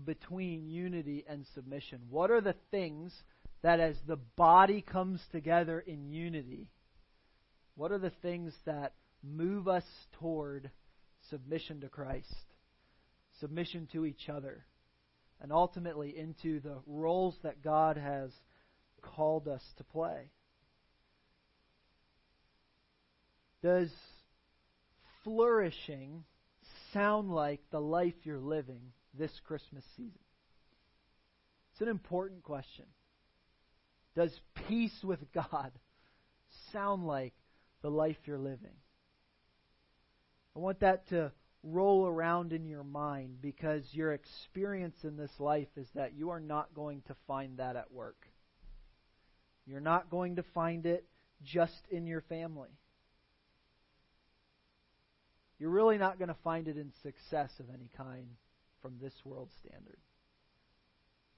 between 0.05 0.67
unity 0.69 1.25
and 1.29 1.45
submission. 1.55 2.01
What 2.09 2.31
are 2.31 2.41
the 2.41 2.55
things 2.71 3.13
that, 3.63 3.81
as 3.81 3.97
the 4.07 4.17
body 4.17 4.83
comes 4.83 5.21
together 5.33 5.81
in 5.81 6.11
unity, 6.11 6.69
what 7.75 7.93
are 7.93 7.99
the 7.99 8.13
things 8.23 8.53
that 8.65 8.95
move 9.23 9.69
us 9.69 9.85
toward 10.19 10.71
submission 11.29 11.81
to 11.83 11.89
Christ, 11.89 12.35
submission 13.41 13.89
to 13.93 14.07
each 14.07 14.29
other, 14.29 14.65
and 15.41 15.53
ultimately 15.53 16.17
into 16.17 16.61
the 16.61 16.79
roles 16.87 17.37
that 17.43 17.63
God 17.63 17.97
has 17.97 18.31
called 19.03 19.49
us 19.49 19.63
to 19.77 19.85
play? 19.85 20.31
Does 23.63 23.91
flourishing 25.23 26.25
sound 26.93 27.31
like 27.31 27.61
the 27.71 27.81
life 27.81 28.15
you're 28.25 28.39
living 28.39 28.81
this 29.15 29.33
Christmas 29.47 29.85
season? 29.97 30.21
It's 31.73 31.81
an 31.81 31.89
important 31.89 32.43
question. 32.43 32.87
Does 34.15 34.33
peace 34.69 34.99
with 35.03 35.21
God 35.35 35.73
sound 36.73 37.07
like 37.07 37.35
the 37.83 37.91
life 37.91 38.17
you're 38.25 38.39
living? 38.39 38.77
I 40.57 40.59
want 40.59 40.81
that 40.81 41.09
to 41.09 41.33
roll 41.63 42.07
around 42.07 42.53
in 42.53 42.67
your 42.67 42.85
mind 42.85 43.37
because 43.41 43.85
your 43.93 44.13
experience 44.13 44.97
in 45.05 45.17
this 45.17 45.33
life 45.39 45.69
is 45.77 45.87
that 45.95 46.15
you 46.15 46.31
are 46.31 46.41
not 46.41 46.75
going 46.75 47.03
to 47.07 47.15
find 47.27 47.59
that 47.59 47.77
at 47.77 47.93
work. 47.93 48.27
You're 49.67 49.81
not 49.81 50.11
going 50.11 50.37
to 50.37 50.43
find 50.55 50.87
it 50.87 51.05
just 51.45 51.87
in 51.91 52.07
your 52.07 52.23
family. 52.23 52.71
You're 55.59 55.71
really 55.71 55.99
not 55.99 56.19
going 56.19 56.29
to 56.29 56.37
find 56.43 56.67
it 56.69 56.77
in 56.77 56.91
success 57.03 57.51
of 57.61 57.67
any 57.69 57.91
kind 57.97 58.27
from 58.83 58.97
this 59.01 59.15
world 59.25 59.51
standard. 59.61 59.99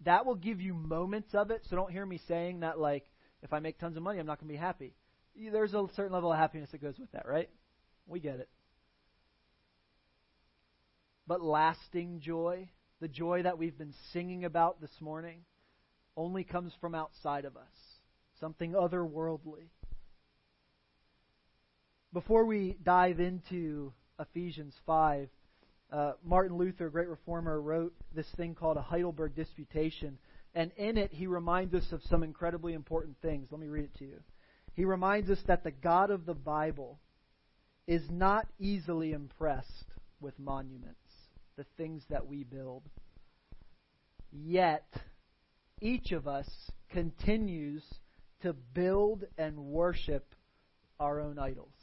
That 0.04 0.26
will 0.26 0.34
give 0.34 0.60
you 0.60 0.74
moments 0.74 1.34
of 1.34 1.50
it, 1.50 1.62
so 1.68 1.76
don't 1.76 1.92
hear 1.92 2.04
me 2.04 2.20
saying 2.26 2.60
that, 2.60 2.78
like, 2.78 3.04
if 3.42 3.52
I 3.52 3.60
make 3.60 3.78
tons 3.78 3.96
of 3.96 4.02
money, 4.02 4.18
I'm 4.18 4.26
not 4.26 4.40
going 4.40 4.48
to 4.48 4.54
be 4.54 4.58
happy. 4.58 4.94
There's 5.34 5.74
a 5.74 5.86
certain 5.96 6.12
level 6.12 6.32
of 6.32 6.38
happiness 6.38 6.70
that 6.72 6.82
goes 6.82 6.98
with 6.98 7.10
that, 7.12 7.26
right? 7.26 7.48
We 8.06 8.20
get 8.20 8.40
it. 8.40 8.48
But 11.26 11.40
lasting 11.40 12.20
joy, 12.20 12.68
the 13.00 13.08
joy 13.08 13.42
that 13.44 13.58
we've 13.58 13.78
been 13.78 13.94
singing 14.12 14.44
about 14.44 14.80
this 14.80 15.00
morning, 15.00 15.40
only 16.16 16.44
comes 16.44 16.72
from 16.80 16.94
outside 16.94 17.44
of 17.44 17.56
us, 17.56 17.72
something 18.40 18.72
otherworldly. 18.72 19.68
Before 22.12 22.44
we 22.44 22.76
dive 22.82 23.20
into 23.20 23.92
Ephesians 24.20 24.74
5, 24.84 25.28
uh, 25.92 26.12
Martin 26.24 26.56
Luther, 26.56 26.86
a 26.86 26.90
great 26.90 27.08
reformer, 27.08 27.60
wrote 27.60 27.94
this 28.14 28.26
thing 28.36 28.54
called 28.54 28.76
a 28.76 28.82
Heidelberg 28.82 29.34
Disputation. 29.36 30.18
And 30.54 30.70
in 30.76 30.96
it, 30.96 31.12
he 31.12 31.26
reminds 31.26 31.74
us 31.74 31.92
of 31.92 32.02
some 32.08 32.22
incredibly 32.22 32.72
important 32.72 33.16
things. 33.20 33.48
Let 33.50 33.60
me 33.60 33.68
read 33.68 33.84
it 33.84 33.98
to 33.98 34.04
you. 34.04 34.20
He 34.74 34.84
reminds 34.84 35.30
us 35.30 35.38
that 35.46 35.64
the 35.64 35.70
God 35.70 36.10
of 36.10 36.24
the 36.24 36.34
Bible 36.34 36.98
is 37.86 38.02
not 38.10 38.46
easily 38.58 39.12
impressed 39.12 39.86
with 40.20 40.38
monuments, 40.38 40.96
the 41.56 41.66
things 41.76 42.02
that 42.08 42.26
we 42.26 42.44
build. 42.44 42.82
Yet, 44.32 44.86
each 45.80 46.12
of 46.12 46.26
us 46.26 46.48
continues 46.90 47.82
to 48.42 48.52
build 48.52 49.24
and 49.36 49.56
worship 49.58 50.34
our 50.98 51.20
own 51.20 51.38
idols. 51.38 51.74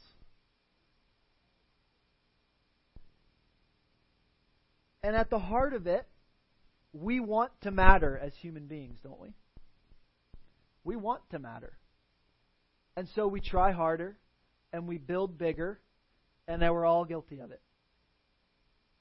And 5.02 5.16
at 5.16 5.30
the 5.30 5.38
heart 5.38 5.72
of 5.72 5.86
it, 5.86 6.06
we 6.92 7.20
want 7.20 7.52
to 7.62 7.70
matter 7.70 8.18
as 8.18 8.32
human 8.40 8.66
beings, 8.66 8.98
don't 9.02 9.20
we? 9.20 9.34
We 10.84 10.96
want 10.96 11.22
to 11.30 11.38
matter. 11.38 11.72
And 12.96 13.08
so 13.14 13.26
we 13.26 13.40
try 13.40 13.72
harder 13.72 14.18
and 14.72 14.86
we 14.86 14.98
build 14.98 15.38
bigger, 15.38 15.80
and 16.46 16.62
then 16.62 16.72
we're 16.72 16.86
all 16.86 17.04
guilty 17.04 17.40
of 17.40 17.50
it. 17.50 17.60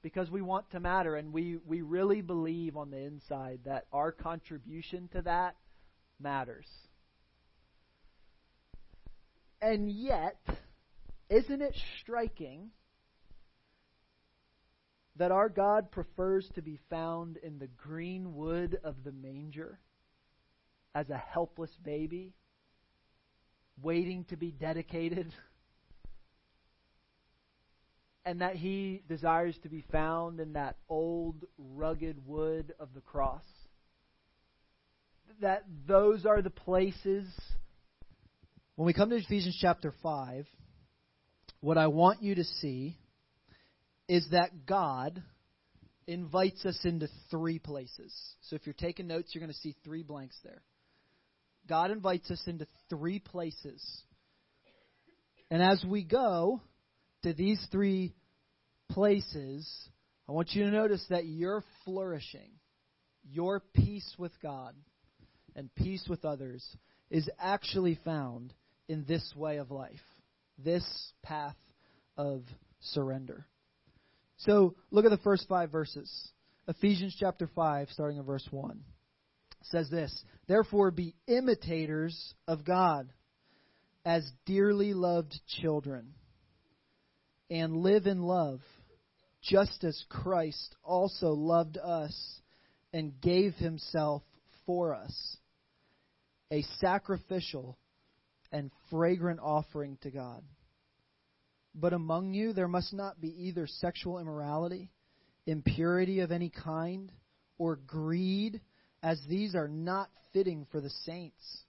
Because 0.01 0.31
we 0.31 0.41
want 0.41 0.71
to 0.71 0.79
matter, 0.79 1.15
and 1.15 1.33
we, 1.33 1.57
we 1.65 1.81
really 1.81 2.21
believe 2.21 2.77
on 2.77 2.89
the 2.89 2.97
inside 2.97 3.59
that 3.65 3.85
our 3.91 4.11
contribution 4.11 5.09
to 5.13 5.21
that 5.23 5.55
matters. 6.19 6.65
And 9.61 9.91
yet, 9.91 10.39
isn't 11.29 11.61
it 11.61 11.75
striking 12.01 12.71
that 15.19 15.31
our 15.31 15.49
God 15.49 15.91
prefers 15.91 16.49
to 16.55 16.61
be 16.61 16.79
found 16.89 17.37
in 17.37 17.59
the 17.59 17.67
green 17.67 18.35
wood 18.35 18.79
of 18.85 18.95
the 19.03 19.11
manger 19.11 19.77
as 20.95 21.09
a 21.09 21.17
helpless 21.17 21.71
baby, 21.83 22.33
waiting 23.81 24.23
to 24.29 24.37
be 24.37 24.51
dedicated, 24.51 25.31
and 28.25 28.39
that 28.39 28.55
He 28.55 29.03
desires 29.09 29.57
to 29.63 29.69
be 29.69 29.83
found 29.91 30.39
in 30.39 30.53
that 30.53 30.77
old, 30.87 31.43
rugged 31.57 32.25
wood 32.25 32.73
of 32.79 32.87
the 32.95 33.01
cross. 33.01 33.43
That 35.41 35.65
those 35.85 36.25
are 36.25 36.41
the 36.41 36.49
places. 36.49 37.27
When 38.75 38.85
we 38.85 38.93
come 38.93 39.09
to 39.09 39.17
Ephesians 39.17 39.57
chapter 39.59 39.93
5, 40.01 40.47
what 41.59 41.77
I 41.77 41.87
want 41.87 42.23
you 42.23 42.35
to 42.35 42.45
see 42.45 42.98
is 44.09 44.27
that 44.31 44.65
God 44.65 45.21
invites 46.07 46.65
us 46.65 46.79
into 46.83 47.07
three 47.29 47.59
places. 47.59 48.11
So 48.41 48.55
if 48.55 48.65
you're 48.65 48.73
taking 48.73 49.07
notes, 49.07 49.29
you're 49.31 49.41
going 49.43 49.53
to 49.53 49.59
see 49.59 49.75
three 49.83 50.01
blanks 50.01 50.35
there. 50.43 50.63
God 51.67 51.91
invites 51.91 52.31
us 52.31 52.41
into 52.47 52.65
three 52.89 53.19
places. 53.19 53.85
And 55.51 55.61
as 55.61 55.85
we 55.87 56.03
go 56.03 56.59
to 57.21 57.33
these 57.33 57.63
three 57.71 58.15
places, 58.89 59.69
I 60.27 60.31
want 60.31 60.53
you 60.53 60.63
to 60.63 60.71
notice 60.71 61.05
that 61.11 61.25
your 61.25 61.63
flourishing, 61.85 62.49
your 63.31 63.61
peace 63.75 64.15
with 64.17 64.31
God, 64.41 64.73
and 65.55 65.73
peace 65.75 66.05
with 66.09 66.25
others 66.25 66.65
is 67.11 67.29
actually 67.39 67.99
found 68.03 68.53
in 68.87 69.05
this 69.07 69.33
way 69.35 69.57
of 69.57 69.69
life, 69.69 70.01
this 70.57 70.83
path 71.21 71.57
of 72.17 72.41
surrender. 72.79 73.45
So 74.39 74.75
look 74.91 75.05
at 75.05 75.11
the 75.11 75.17
first 75.17 75.47
five 75.47 75.71
verses. 75.71 76.31
Ephesians 76.67 77.15
chapter 77.19 77.49
5, 77.55 77.89
starting 77.91 78.17
in 78.17 78.23
verse 78.23 78.47
1, 78.51 78.79
says 79.63 79.89
this 79.89 80.23
Therefore 80.47 80.91
be 80.91 81.15
imitators 81.27 82.33
of 82.47 82.63
God 82.63 83.09
as 84.05 84.29
dearly 84.45 84.93
loved 84.93 85.35
children, 85.61 86.13
and 87.49 87.77
live 87.77 88.05
in 88.05 88.21
love, 88.21 88.61
just 89.41 89.83
as 89.83 90.05
Christ 90.09 90.75
also 90.83 91.29
loved 91.31 91.77
us 91.77 92.39
and 92.93 93.19
gave 93.21 93.55
himself 93.55 94.23
for 94.65 94.95
us, 94.95 95.37
a 96.51 96.61
sacrificial 96.79 97.77
and 98.51 98.71
fragrant 98.89 99.39
offering 99.41 99.97
to 100.01 100.11
God. 100.11 100.43
But 101.75 101.93
among 101.93 102.33
you 102.33 102.53
there 102.53 102.67
must 102.67 102.93
not 102.93 103.21
be 103.21 103.47
either 103.47 103.67
sexual 103.67 104.19
immorality, 104.19 104.91
impurity 105.45 106.19
of 106.19 106.31
any 106.31 106.49
kind, 106.49 107.11
or 107.57 107.75
greed, 107.75 108.61
as 109.03 109.21
these 109.27 109.55
are 109.55 109.67
not 109.67 110.09
fitting 110.33 110.65
for 110.71 110.81
the 110.81 110.89
saints. 111.05 111.63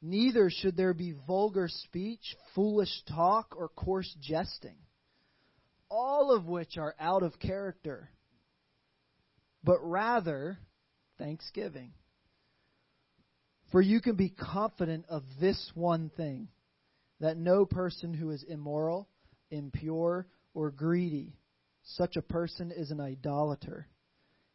Neither 0.00 0.50
should 0.50 0.76
there 0.76 0.94
be 0.94 1.14
vulgar 1.26 1.68
speech, 1.68 2.36
foolish 2.54 3.02
talk, 3.08 3.54
or 3.56 3.68
coarse 3.68 4.12
jesting, 4.20 4.76
all 5.88 6.34
of 6.34 6.46
which 6.46 6.76
are 6.76 6.96
out 6.98 7.22
of 7.22 7.38
character, 7.38 8.10
but 9.62 9.78
rather 9.80 10.58
thanksgiving. 11.18 11.92
For 13.70 13.80
you 13.80 14.00
can 14.00 14.16
be 14.16 14.28
confident 14.28 15.06
of 15.08 15.22
this 15.40 15.70
one 15.74 16.10
thing 16.16 16.48
that 17.22 17.36
no 17.36 17.64
person 17.64 18.12
who 18.12 18.30
is 18.30 18.42
immoral, 18.42 19.08
impure, 19.50 20.26
or 20.54 20.72
greedy, 20.72 21.38
such 21.84 22.16
a 22.16 22.22
person 22.22 22.72
is 22.72 22.90
an 22.90 23.00
idolater, 23.00 23.86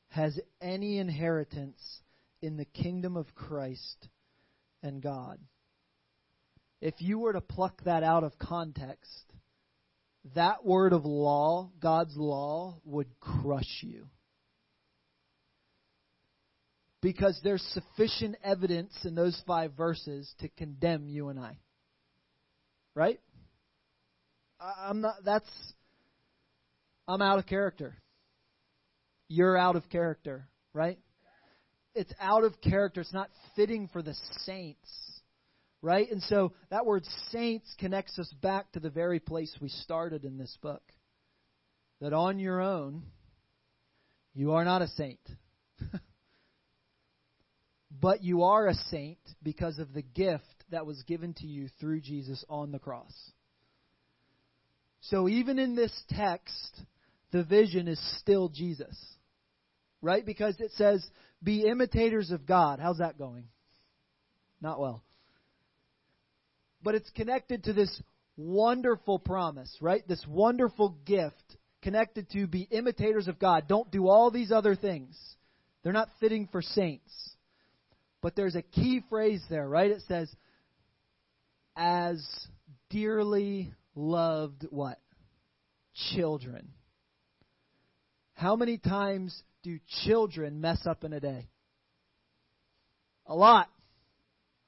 has 0.09 0.37
any 0.61 0.97
inheritance 0.99 2.01
in 2.41 2.57
the 2.57 2.65
kingdom 2.65 3.15
of 3.15 3.33
Christ 3.33 4.09
and 4.83 5.01
God. 5.01 5.39
If 6.81 6.95
you 6.99 7.19
were 7.19 7.31
to 7.33 7.41
pluck 7.41 7.81
that 7.85 8.03
out 8.03 8.25
of 8.25 8.37
context, 8.37 9.31
that 10.35 10.65
word 10.65 10.91
of 10.91 11.05
law, 11.05 11.69
God's 11.79 12.17
law, 12.17 12.81
would 12.83 13.17
crush 13.21 13.79
you. 13.81 14.07
Because 17.01 17.39
there's 17.45 17.63
sufficient 17.73 18.35
evidence 18.43 18.93
in 19.05 19.15
those 19.15 19.41
five 19.47 19.71
verses 19.77 20.29
to 20.39 20.49
condemn 20.49 21.07
you 21.07 21.29
and 21.29 21.39
I. 21.39 21.59
Right? 22.97 23.19
I'm 24.59 25.01
not. 25.01 25.17
That's. 25.23 25.47
I'm 27.07 27.21
out 27.21 27.37
of 27.37 27.45
character. 27.45 27.95
You're 29.27 29.55
out 29.55 29.75
of 29.75 29.87
character, 29.91 30.47
right? 30.73 30.97
It's 31.93 32.11
out 32.19 32.43
of 32.43 32.59
character. 32.59 33.01
It's 33.01 33.13
not 33.13 33.29
fitting 33.55 33.87
for 33.93 34.01
the 34.01 34.15
saints, 34.45 34.89
right? 35.83 36.09
And 36.09 36.23
so 36.23 36.53
that 36.71 36.87
word 36.87 37.03
saints 37.31 37.71
connects 37.77 38.17
us 38.17 38.33
back 38.41 38.71
to 38.71 38.79
the 38.79 38.89
very 38.89 39.19
place 39.19 39.55
we 39.61 39.69
started 39.69 40.25
in 40.25 40.39
this 40.39 40.57
book. 40.63 40.81
That 42.01 42.13
on 42.13 42.39
your 42.39 42.61
own, 42.61 43.03
you 44.33 44.53
are 44.53 44.65
not 44.65 44.81
a 44.81 44.87
saint. 44.87 45.19
but 47.91 48.23
you 48.23 48.41
are 48.41 48.67
a 48.67 48.73
saint 48.89 49.19
because 49.43 49.77
of 49.77 49.93
the 49.93 50.01
gift 50.01 50.56
that 50.71 50.85
was 50.85 51.01
given 51.03 51.33
to 51.35 51.47
you 51.47 51.69
through 51.79 52.01
Jesus 52.01 52.43
on 52.49 52.71
the 52.71 52.79
cross. 52.79 53.13
So 55.01 55.27
even 55.27 55.59
in 55.59 55.75
this 55.75 55.93
text, 56.09 56.81
the 57.31 57.43
vision 57.43 57.87
is 57.87 57.99
still 58.19 58.49
Jesus. 58.49 58.97
Right? 60.01 60.25
Because 60.25 60.59
it 60.59 60.71
says, 60.73 61.05
be 61.43 61.65
imitators 61.65 62.31
of 62.31 62.45
God. 62.45 62.79
How's 62.79 62.99
that 62.99 63.17
going? 63.17 63.45
Not 64.61 64.79
well. 64.79 65.03
But 66.83 66.95
it's 66.95 67.09
connected 67.11 67.63
to 67.65 67.73
this 67.73 68.01
wonderful 68.37 69.19
promise, 69.19 69.75
right? 69.81 70.07
This 70.07 70.23
wonderful 70.27 70.95
gift 71.05 71.57
connected 71.81 72.29
to 72.31 72.47
be 72.47 72.67
imitators 72.69 73.27
of 73.27 73.39
God. 73.39 73.67
Don't 73.67 73.89
do 73.91 74.07
all 74.07 74.29
these 74.29 74.51
other 74.51 74.75
things. 74.75 75.17
They're 75.83 75.93
not 75.93 76.09
fitting 76.19 76.47
for 76.51 76.61
saints. 76.61 77.11
But 78.21 78.35
there's 78.35 78.55
a 78.55 78.61
key 78.61 79.01
phrase 79.09 79.43
there, 79.49 79.67
right? 79.67 79.91
It 79.91 80.03
says, 80.07 80.29
as 81.77 82.27
dearly 82.89 83.71
loved 83.95 84.65
what? 84.69 84.99
Children. 86.13 86.69
How 88.33 88.55
many 88.55 88.77
times 88.77 89.41
do 89.63 89.79
children 90.03 90.59
mess 90.59 90.85
up 90.85 91.03
in 91.03 91.13
a 91.13 91.19
day? 91.19 91.47
A 93.27 93.35
lot. 93.35 93.69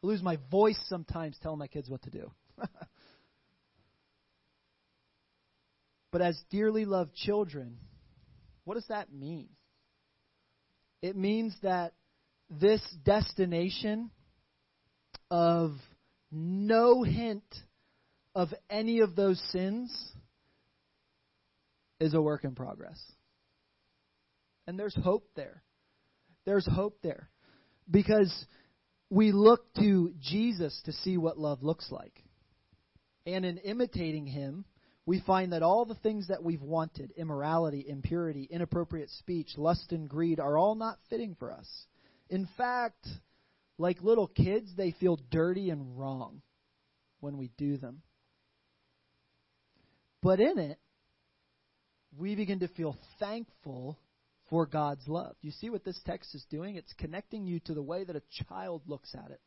I 0.04 0.08
lose 0.08 0.22
my 0.22 0.38
voice 0.50 0.80
sometimes 0.88 1.38
telling 1.42 1.60
my 1.60 1.68
kids 1.68 1.90
what 1.90 2.04
to 2.04 2.10
do. 2.10 2.32
but 6.12 6.22
as 6.22 6.40
dearly 6.50 6.86
loved 6.86 7.14
children, 7.16 7.78
what 8.64 8.76
does 8.76 8.88
that 8.88 9.12
mean? 9.12 9.50
It 11.02 11.16
means 11.16 11.56
that 11.64 11.94
this 12.50 12.82
destination 13.04 14.12
of 15.32 15.72
no 16.32 17.04
hint 17.04 17.44
of 18.36 18.54
any 18.70 19.00
of 19.00 19.16
those 19.16 19.42
sins 19.52 19.92
is 22.00 22.14
a 22.14 22.22
work 22.22 22.44
in 22.44 22.56
progress. 22.56 23.00
And 24.68 24.80
there's 24.80 24.96
hope 24.96 25.28
there. 25.36 25.64
There's 26.46 26.68
hope 26.68 27.00
there. 27.02 27.30
Because 27.90 28.34
we 29.10 29.32
look 29.32 29.74
to 29.76 30.14
Jesus 30.20 30.80
to 30.86 30.92
see 30.92 31.18
what 31.18 31.40
love 31.40 31.64
looks 31.64 31.92
like. 31.92 32.24
And 33.26 33.46
in 33.46 33.58
imitating 33.58 34.28
him, 34.28 34.66
we 35.06 35.22
find 35.22 35.54
that 35.54 35.64
all 35.64 35.86
the 35.86 35.96
things 35.96 36.28
that 36.28 36.44
we've 36.44 36.62
wanted 36.62 37.12
immorality, 37.18 37.84
impurity, 37.88 38.48
inappropriate 38.50 39.10
speech, 39.10 39.50
lust, 39.58 39.92
and 39.92 40.08
greed 40.08 40.40
are 40.40 40.58
all 40.58 40.76
not 40.76 41.00
fitting 41.10 41.36
for 41.40 41.52
us. 41.52 41.68
In 42.30 42.48
fact, 42.58 43.08
like 43.80 44.04
little 44.04 44.28
kids, 44.28 44.70
they 44.76 44.92
feel 45.00 45.18
dirty 45.32 45.70
and 45.70 45.98
wrong 45.98 46.42
when 47.22 47.38
we 47.38 47.50
do 47.58 47.78
them. 47.78 48.02
But 50.22 50.42
in 50.42 50.60
it, 50.60 50.78
we 52.18 52.36
begin 52.36 52.60
to 52.60 52.68
feel 52.68 52.98
thankful 53.20 53.98
for 54.50 54.66
God's 54.66 55.08
love. 55.08 55.36
You 55.42 55.52
see 55.52 55.70
what 55.70 55.86
this 55.86 56.00
text 56.06 56.36
is 56.36 56.46
doing? 56.50 56.76
It's 56.76 56.92
connecting 56.94 57.46
you 57.46 57.62
to 57.62 57.74
the 57.74 57.82
way 57.82 58.04
that 58.04 58.16
a 58.16 58.44
child 58.50 58.82
looks 58.86 59.16
at 59.16 59.32
it. 59.32 59.40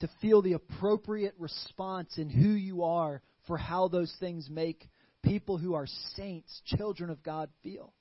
To 0.00 0.08
feel 0.20 0.42
the 0.42 0.54
appropriate 0.54 1.34
response 1.38 2.18
in 2.18 2.28
who 2.28 2.50
you 2.50 2.82
are 2.82 3.22
for 3.46 3.56
how 3.56 3.88
those 3.88 4.12
things 4.18 4.48
make 4.50 4.88
people 5.22 5.58
who 5.58 5.74
are 5.74 5.86
saints, 6.16 6.60
children 6.66 7.10
of 7.10 7.22
God, 7.22 7.50
feel. 7.62 7.92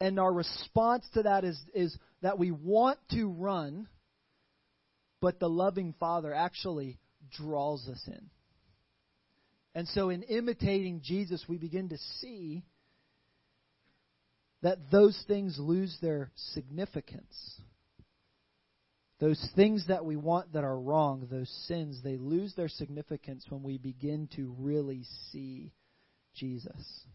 And 0.00 0.18
our 0.18 0.32
response 0.32 1.06
to 1.14 1.22
that 1.22 1.44
is, 1.44 1.58
is 1.74 1.96
that 2.22 2.38
we 2.38 2.50
want 2.50 2.98
to 3.12 3.28
run, 3.28 3.88
but 5.20 5.40
the 5.40 5.48
loving 5.48 5.94
Father 5.98 6.34
actually 6.34 6.98
draws 7.30 7.88
us 7.88 8.02
in. 8.06 8.30
And 9.74 9.88
so, 9.88 10.10
in 10.10 10.22
imitating 10.22 11.02
Jesus, 11.02 11.44
we 11.48 11.58
begin 11.58 11.90
to 11.90 11.98
see 12.20 12.64
that 14.62 14.78
those 14.90 15.22
things 15.26 15.56
lose 15.58 15.96
their 16.00 16.30
significance. 16.52 17.60
Those 19.18 19.42
things 19.54 19.86
that 19.88 20.04
we 20.04 20.16
want 20.16 20.52
that 20.52 20.64
are 20.64 20.78
wrong, 20.78 21.26
those 21.30 21.50
sins, 21.66 22.00
they 22.02 22.16
lose 22.16 22.54
their 22.54 22.68
significance 22.68 23.46
when 23.48 23.62
we 23.62 23.78
begin 23.78 24.28
to 24.36 24.54
really 24.58 25.04
see 25.30 25.72
Jesus. 26.34 27.06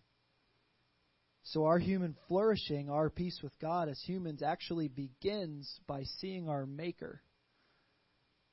So, 1.43 1.65
our 1.65 1.79
human 1.79 2.15
flourishing, 2.27 2.89
our 2.89 3.09
peace 3.09 3.39
with 3.41 3.57
God 3.59 3.89
as 3.89 3.99
humans, 3.99 4.43
actually 4.43 4.87
begins 4.87 5.79
by 5.87 6.03
seeing 6.19 6.47
our 6.47 6.65
Maker 6.65 7.21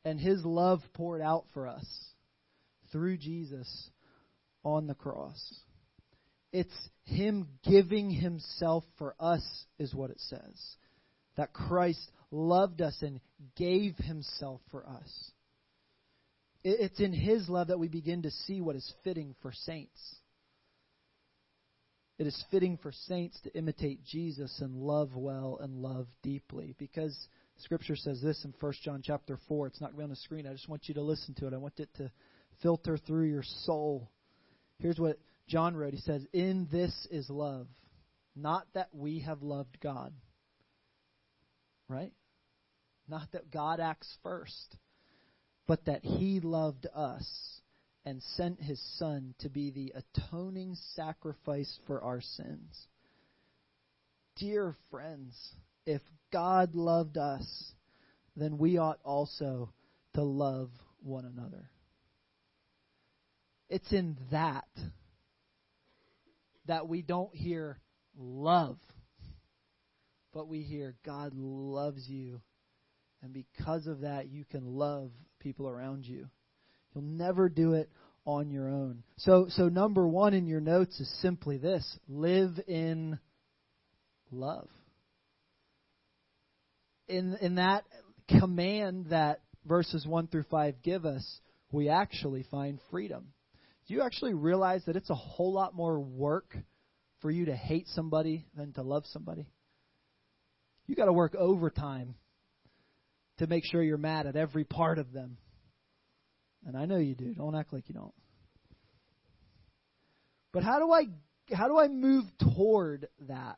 and 0.04 0.18
His 0.18 0.44
love 0.44 0.80
poured 0.94 1.20
out 1.20 1.44
for 1.52 1.68
us 1.68 1.86
through 2.92 3.18
Jesus 3.18 3.90
on 4.64 4.86
the 4.86 4.94
cross. 4.94 5.38
It's 6.52 6.88
Him 7.04 7.48
giving 7.62 8.10
Himself 8.10 8.84
for 8.96 9.14
us, 9.20 9.42
is 9.78 9.94
what 9.94 10.10
it 10.10 10.20
says. 10.20 10.76
That 11.36 11.52
Christ 11.52 12.10
loved 12.30 12.80
us 12.80 12.96
and 13.02 13.20
gave 13.56 13.96
Himself 13.96 14.60
for 14.70 14.86
us. 14.86 15.30
It's 16.64 17.00
in 17.00 17.12
His 17.12 17.48
love 17.48 17.68
that 17.68 17.78
we 17.78 17.88
begin 17.88 18.22
to 18.22 18.30
see 18.30 18.60
what 18.60 18.76
is 18.76 18.92
fitting 19.04 19.34
for 19.42 19.52
saints. 19.52 20.16
It 22.18 22.26
is 22.26 22.44
fitting 22.50 22.76
for 22.76 22.90
saints 22.90 23.40
to 23.42 23.56
imitate 23.56 24.04
Jesus 24.04 24.60
and 24.60 24.74
love 24.74 25.14
well 25.14 25.58
and 25.62 25.76
love 25.76 26.08
deeply 26.22 26.74
because 26.78 27.16
Scripture 27.58 27.94
says 27.94 28.20
this 28.20 28.44
in 28.44 28.52
1 28.58 28.72
John 28.82 29.02
chapter 29.04 29.38
4. 29.46 29.68
It's 29.68 29.80
not 29.80 29.92
going 29.92 29.96
to 29.96 29.98
be 29.98 30.04
on 30.04 30.10
the 30.10 30.16
screen. 30.16 30.46
I 30.46 30.52
just 30.52 30.68
want 30.68 30.88
you 30.88 30.94
to 30.94 31.02
listen 31.02 31.34
to 31.34 31.46
it. 31.46 31.54
I 31.54 31.58
want 31.58 31.78
it 31.78 31.88
to 31.98 32.10
filter 32.60 32.98
through 32.98 33.28
your 33.28 33.44
soul. 33.64 34.10
Here's 34.80 34.98
what 34.98 35.18
John 35.48 35.76
wrote. 35.76 35.94
He 35.94 36.00
says, 36.00 36.26
In 36.32 36.68
this 36.72 36.92
is 37.10 37.30
love, 37.30 37.68
not 38.34 38.66
that 38.74 38.88
we 38.92 39.20
have 39.20 39.42
loved 39.42 39.78
God. 39.80 40.12
Right? 41.88 42.12
Not 43.08 43.30
that 43.32 43.50
God 43.50 43.80
acts 43.80 44.12
first, 44.22 44.76
but 45.66 45.84
that 45.86 46.04
He 46.04 46.40
loved 46.40 46.86
us 46.94 47.60
and 48.08 48.22
sent 48.36 48.58
his 48.58 48.80
Son 48.96 49.34
to 49.40 49.50
be 49.50 49.70
the 49.70 49.92
atoning 49.94 50.74
sacrifice 50.94 51.78
for 51.86 52.02
our 52.02 52.22
sins. 52.22 52.86
Dear 54.36 54.74
friends, 54.90 55.36
if 55.84 56.00
God 56.32 56.74
loved 56.74 57.18
us, 57.18 57.46
then 58.34 58.56
we 58.56 58.78
ought 58.78 58.98
also 59.04 59.74
to 60.14 60.22
love 60.22 60.70
one 61.02 61.26
another. 61.26 61.68
It's 63.68 63.92
in 63.92 64.16
that 64.30 64.68
that 66.64 66.88
we 66.88 67.02
don't 67.02 67.34
hear 67.34 67.78
love, 68.16 68.78
but 70.32 70.48
we 70.48 70.62
hear 70.62 70.94
God 71.04 71.34
loves 71.34 72.08
you. 72.08 72.40
And 73.22 73.34
because 73.34 73.86
of 73.86 74.00
that, 74.00 74.28
you 74.28 74.46
can 74.46 74.64
love 74.64 75.10
people 75.40 75.68
around 75.68 76.06
you. 76.06 76.28
You'll 76.94 77.04
never 77.04 77.48
do 77.48 77.74
it 77.74 77.90
on 78.24 78.50
your 78.50 78.68
own. 78.68 79.02
So, 79.16 79.46
so 79.48 79.68
number 79.68 80.06
one 80.06 80.34
in 80.34 80.46
your 80.46 80.60
notes 80.60 80.98
is 81.00 81.10
simply 81.22 81.56
this 81.56 81.98
live 82.08 82.60
in 82.66 83.18
love. 84.30 84.68
In, 87.08 87.36
in 87.40 87.54
that 87.54 87.84
command 88.38 89.06
that 89.10 89.40
verses 89.66 90.06
1 90.06 90.26
through 90.28 90.44
5 90.50 90.82
give 90.82 91.06
us, 91.06 91.40
we 91.72 91.88
actually 91.88 92.44
find 92.50 92.78
freedom. 92.90 93.28
Do 93.86 93.94
you 93.94 94.02
actually 94.02 94.34
realize 94.34 94.84
that 94.86 94.96
it's 94.96 95.10
a 95.10 95.14
whole 95.14 95.52
lot 95.52 95.74
more 95.74 95.98
work 95.98 96.54
for 97.20 97.30
you 97.30 97.46
to 97.46 97.56
hate 97.56 97.86
somebody 97.88 98.44
than 98.54 98.72
to 98.74 98.82
love 98.82 99.04
somebody? 99.06 99.48
You 100.86 100.94
got 100.94 101.06
to 101.06 101.12
work 101.12 101.34
overtime 101.34 102.14
to 103.38 103.46
make 103.46 103.64
sure 103.64 103.82
you're 103.82 103.96
mad 103.96 104.26
at 104.26 104.36
every 104.36 104.64
part 104.64 104.98
of 104.98 105.12
them. 105.12 105.38
And 106.66 106.76
I 106.76 106.84
know 106.84 106.98
you 106.98 107.14
do. 107.14 107.34
Don't 107.34 107.54
act 107.54 107.72
like 107.72 107.88
you 107.88 107.94
don't. 107.94 108.14
But 110.52 110.62
how 110.62 110.78
do 110.78 110.92
I 110.92 111.04
how 111.54 111.68
do 111.68 111.78
I 111.78 111.88
move 111.88 112.24
toward 112.54 113.08
that? 113.28 113.56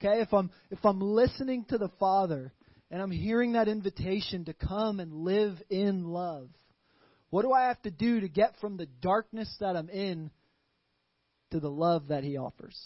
Okay, 0.00 0.20
if 0.22 0.32
I'm 0.32 0.50
if 0.70 0.84
I'm 0.84 1.00
listening 1.00 1.64
to 1.66 1.78
the 1.78 1.90
Father 2.00 2.52
and 2.90 3.02
I'm 3.02 3.10
hearing 3.10 3.52
that 3.52 3.68
invitation 3.68 4.44
to 4.46 4.54
come 4.54 5.00
and 5.00 5.12
live 5.12 5.60
in 5.68 6.04
love, 6.04 6.48
What 7.30 7.42
do 7.42 7.52
I 7.52 7.68
have 7.68 7.80
to 7.82 7.90
do 7.90 8.20
to 8.20 8.28
get 8.28 8.54
from 8.60 8.76
the 8.76 8.86
darkness 8.86 9.54
that 9.60 9.76
I'm 9.76 9.90
in 9.90 10.30
to 11.50 11.60
the 11.60 11.70
love 11.70 12.08
that 12.08 12.24
He 12.24 12.38
offers? 12.38 12.78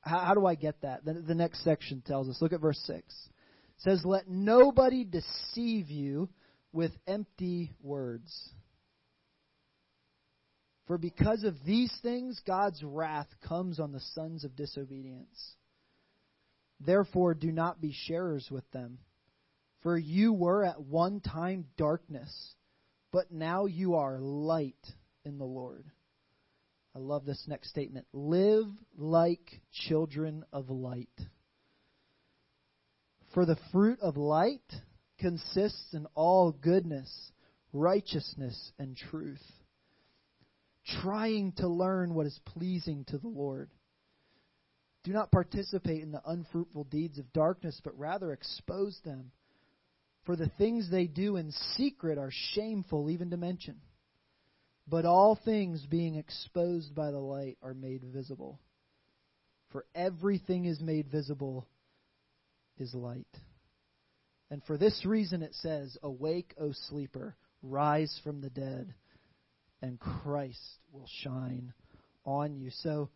How, 0.00 0.18
how 0.20 0.34
do 0.34 0.46
I 0.46 0.54
get 0.54 0.82
that? 0.82 1.04
The, 1.04 1.14
the 1.14 1.34
next 1.34 1.64
section 1.64 2.02
tells 2.06 2.28
us. 2.28 2.40
Look 2.40 2.52
at 2.52 2.60
verse 2.60 2.80
6. 2.86 2.98
It 2.98 3.04
says, 3.78 4.02
Let 4.04 4.28
nobody 4.28 5.04
deceive 5.04 5.90
you 5.90 6.28
with 6.72 6.92
empty 7.06 7.72
words. 7.82 8.50
For 10.86 10.98
because 10.98 11.44
of 11.44 11.54
these 11.66 11.92
things, 12.02 12.40
God's 12.46 12.82
wrath 12.82 13.28
comes 13.46 13.78
on 13.78 13.92
the 13.92 14.00
sons 14.14 14.44
of 14.44 14.56
disobedience. 14.56 15.54
Therefore, 16.80 17.34
do 17.34 17.52
not 17.52 17.80
be 17.80 17.92
sharers 18.06 18.48
with 18.50 18.68
them. 18.70 18.98
For 19.82 19.96
you 19.96 20.32
were 20.32 20.64
at 20.64 20.80
one 20.80 21.20
time 21.20 21.66
darkness, 21.76 22.54
but 23.12 23.30
now 23.30 23.66
you 23.66 23.96
are 23.96 24.18
light 24.18 24.74
in 25.24 25.38
the 25.38 25.44
Lord. 25.44 25.84
I 26.94 27.00
love 27.00 27.24
this 27.24 27.44
next 27.46 27.68
statement. 27.68 28.06
Live 28.12 28.66
like 28.96 29.60
children 29.72 30.44
of 30.52 30.70
light. 30.70 31.08
For 33.34 33.44
the 33.44 33.58
fruit 33.72 34.00
of 34.00 34.16
light 34.16 34.72
consists 35.18 35.92
in 35.92 36.06
all 36.14 36.52
goodness, 36.52 37.10
righteousness, 37.72 38.72
and 38.78 38.96
truth 38.96 39.42
trying 41.02 41.52
to 41.52 41.68
learn 41.68 42.14
what 42.14 42.26
is 42.26 42.40
pleasing 42.46 43.04
to 43.08 43.18
the 43.18 43.28
Lord. 43.28 43.70
Do 45.04 45.12
not 45.12 45.30
participate 45.30 46.02
in 46.02 46.12
the 46.12 46.22
unfruitful 46.26 46.84
deeds 46.84 47.18
of 47.18 47.32
darkness, 47.32 47.80
but 47.84 47.98
rather 47.98 48.32
expose 48.32 48.98
them. 49.04 49.30
For 50.24 50.36
the 50.36 50.50
things 50.58 50.90
they 50.90 51.06
do 51.06 51.36
in 51.36 51.52
secret 51.76 52.18
are 52.18 52.32
shameful 52.54 53.10
even 53.10 53.30
to 53.30 53.36
mention. 53.36 53.76
But 54.86 55.04
all 55.04 55.38
things 55.44 55.84
being 55.86 56.16
exposed 56.16 56.94
by 56.94 57.10
the 57.10 57.18
light 57.18 57.58
are 57.62 57.74
made 57.74 58.02
visible. 58.02 58.58
For 59.70 59.84
everything 59.94 60.64
is 60.64 60.80
made 60.80 61.08
visible 61.08 61.66
is 62.78 62.94
light. 62.94 63.26
And 64.50 64.62
for 64.64 64.78
this 64.78 65.04
reason 65.04 65.42
it 65.42 65.54
says, 65.54 65.96
Awake, 66.02 66.54
O 66.58 66.72
sleeper, 66.88 67.36
rise 67.62 68.20
from 68.24 68.40
the 68.40 68.50
dead 68.50 68.94
and 69.82 69.98
Christ 70.00 70.78
will 70.92 71.08
shine 71.22 71.72
on 72.24 72.56
you. 72.56 72.70
So 72.82 73.10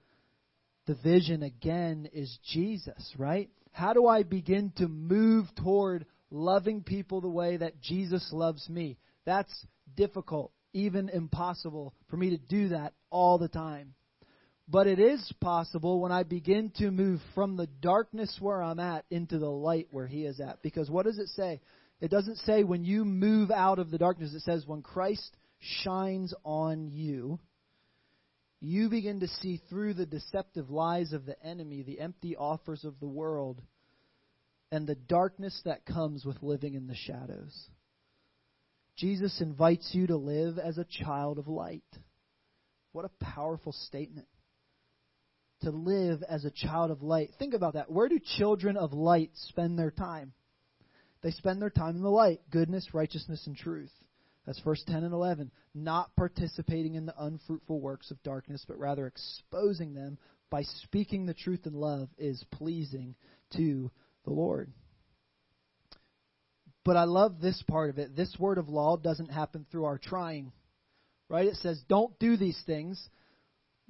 the 0.86 0.94
vision 0.94 1.42
again 1.42 2.08
is 2.12 2.38
Jesus, 2.52 3.14
right? 3.16 3.50
How 3.72 3.92
do 3.92 4.06
I 4.06 4.22
begin 4.22 4.72
to 4.76 4.88
move 4.88 5.46
toward 5.56 6.06
loving 6.30 6.82
people 6.82 7.20
the 7.20 7.28
way 7.28 7.56
that 7.56 7.80
Jesus 7.80 8.28
loves 8.32 8.68
me? 8.68 8.98
That's 9.24 9.66
difficult, 9.96 10.52
even 10.72 11.08
impossible 11.08 11.94
for 12.08 12.16
me 12.16 12.30
to 12.30 12.38
do 12.38 12.68
that 12.68 12.92
all 13.10 13.38
the 13.38 13.48
time. 13.48 13.94
But 14.72 14.86
it 14.86 14.98
is 14.98 15.30
possible 15.38 16.00
when 16.00 16.12
I 16.12 16.22
begin 16.22 16.72
to 16.78 16.90
move 16.90 17.20
from 17.34 17.58
the 17.58 17.66
darkness 17.66 18.34
where 18.40 18.62
I'm 18.62 18.80
at 18.80 19.04
into 19.10 19.38
the 19.38 19.50
light 19.50 19.88
where 19.90 20.06
He 20.06 20.24
is 20.24 20.40
at. 20.40 20.62
Because 20.62 20.88
what 20.88 21.04
does 21.04 21.18
it 21.18 21.28
say? 21.28 21.60
It 22.00 22.10
doesn't 22.10 22.38
say 22.38 22.64
when 22.64 22.82
you 22.82 23.04
move 23.04 23.50
out 23.50 23.78
of 23.78 23.90
the 23.90 23.98
darkness, 23.98 24.32
it 24.32 24.40
says 24.40 24.66
when 24.66 24.80
Christ 24.80 25.36
shines 25.58 26.32
on 26.42 26.88
you, 26.90 27.38
you 28.62 28.88
begin 28.88 29.20
to 29.20 29.28
see 29.28 29.60
through 29.68 29.92
the 29.92 30.06
deceptive 30.06 30.70
lies 30.70 31.12
of 31.12 31.26
the 31.26 31.36
enemy, 31.44 31.82
the 31.82 32.00
empty 32.00 32.34
offers 32.34 32.82
of 32.86 32.98
the 32.98 33.06
world, 33.06 33.60
and 34.70 34.86
the 34.86 34.94
darkness 34.94 35.60
that 35.66 35.84
comes 35.84 36.24
with 36.24 36.42
living 36.42 36.72
in 36.72 36.86
the 36.86 36.96
shadows. 36.96 37.68
Jesus 38.96 39.38
invites 39.42 39.90
you 39.92 40.06
to 40.06 40.16
live 40.16 40.58
as 40.58 40.78
a 40.78 40.86
child 41.04 41.38
of 41.38 41.46
light. 41.46 41.84
What 42.92 43.04
a 43.04 43.24
powerful 43.24 43.72
statement. 43.72 44.28
To 45.62 45.70
live 45.70 46.22
as 46.28 46.44
a 46.44 46.50
child 46.50 46.90
of 46.90 47.02
light. 47.02 47.30
Think 47.38 47.54
about 47.54 47.74
that. 47.74 47.90
Where 47.90 48.08
do 48.08 48.18
children 48.38 48.76
of 48.76 48.92
light 48.92 49.30
spend 49.34 49.78
their 49.78 49.92
time? 49.92 50.32
They 51.22 51.30
spend 51.30 51.62
their 51.62 51.70
time 51.70 51.96
in 51.96 52.02
the 52.02 52.10
light 52.10 52.40
goodness, 52.50 52.92
righteousness, 52.92 53.46
and 53.46 53.56
truth. 53.56 53.92
That's 54.44 54.60
verse 54.60 54.82
10 54.86 55.04
and 55.04 55.14
11. 55.14 55.52
Not 55.74 56.14
participating 56.16 56.96
in 56.96 57.06
the 57.06 57.14
unfruitful 57.16 57.80
works 57.80 58.10
of 58.10 58.22
darkness, 58.24 58.64
but 58.66 58.78
rather 58.78 59.06
exposing 59.06 59.94
them 59.94 60.18
by 60.50 60.62
speaking 60.62 61.26
the 61.26 61.34
truth 61.34 61.64
in 61.64 61.74
love 61.74 62.08
is 62.18 62.44
pleasing 62.50 63.14
to 63.56 63.90
the 64.24 64.32
Lord. 64.32 64.72
But 66.84 66.96
I 66.96 67.04
love 67.04 67.40
this 67.40 67.62
part 67.68 67.90
of 67.90 67.98
it. 67.98 68.16
This 68.16 68.34
word 68.38 68.58
of 68.58 68.68
law 68.68 68.96
doesn't 68.96 69.30
happen 69.30 69.64
through 69.70 69.84
our 69.84 69.98
trying. 69.98 70.52
Right? 71.28 71.46
It 71.46 71.56
says, 71.56 71.80
don't 71.88 72.18
do 72.18 72.36
these 72.36 72.60
things. 72.66 73.08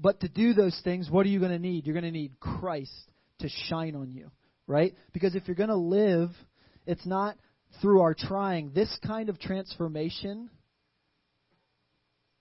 But 0.02 0.20
to 0.20 0.28
do 0.28 0.52
those 0.52 0.78
things, 0.82 1.08
what 1.08 1.24
are 1.24 1.28
you 1.28 1.38
going 1.38 1.52
to 1.52 1.60
need? 1.60 1.86
You're 1.86 1.94
going 1.94 2.04
to 2.04 2.10
need 2.10 2.40
Christ 2.40 3.12
to 3.38 3.48
shine 3.68 3.94
on 3.94 4.10
you. 4.10 4.30
Right? 4.66 4.94
Because 5.12 5.36
if 5.36 5.46
you're 5.46 5.54
going 5.54 5.68
to 5.68 5.76
live, 5.76 6.30
it's 6.86 7.06
not 7.06 7.36
through 7.80 8.00
our 8.00 8.14
trying, 8.14 8.72
this 8.74 8.98
kind 9.06 9.28
of 9.28 9.38
transformation 9.38 10.50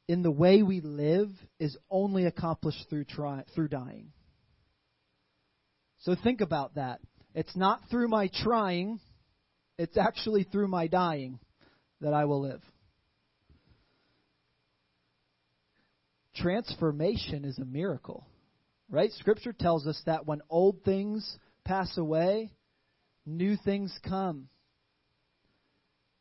in 0.08 0.24
the 0.24 0.32
way 0.32 0.64
we 0.64 0.82
live 0.82 1.30
is 1.60 1.78
only 1.90 2.26
accomplished 2.26 2.86
through 2.90 3.06
try, 3.06 3.44
through 3.56 3.70
dying. 3.70 4.12
So 6.00 6.16
think 6.22 6.42
about 6.42 6.76
that. 6.76 7.00
It's 7.36 7.56
not 7.56 7.82
through 7.90 8.08
my 8.08 8.30
trying, 8.44 9.00
it's 9.78 9.98
actually 9.98 10.44
through 10.44 10.68
my 10.68 10.88
dying 10.88 11.40
that 12.02 12.14
I 12.14 12.26
will 12.26 12.42
live. 12.42 12.62
Transformation 16.42 17.46
is 17.46 17.58
a 17.60 17.66
miracle. 17.66 18.26
Right? 18.90 19.12
Scripture 19.14 19.54
tells 19.54 19.88
us 19.88 20.02
that 20.06 20.26
when 20.26 20.42
old 20.50 20.84
things 20.84 21.38
pass 21.64 21.98
away, 21.98 22.52
new 23.26 23.56
things 23.64 23.98
come. 24.08 24.50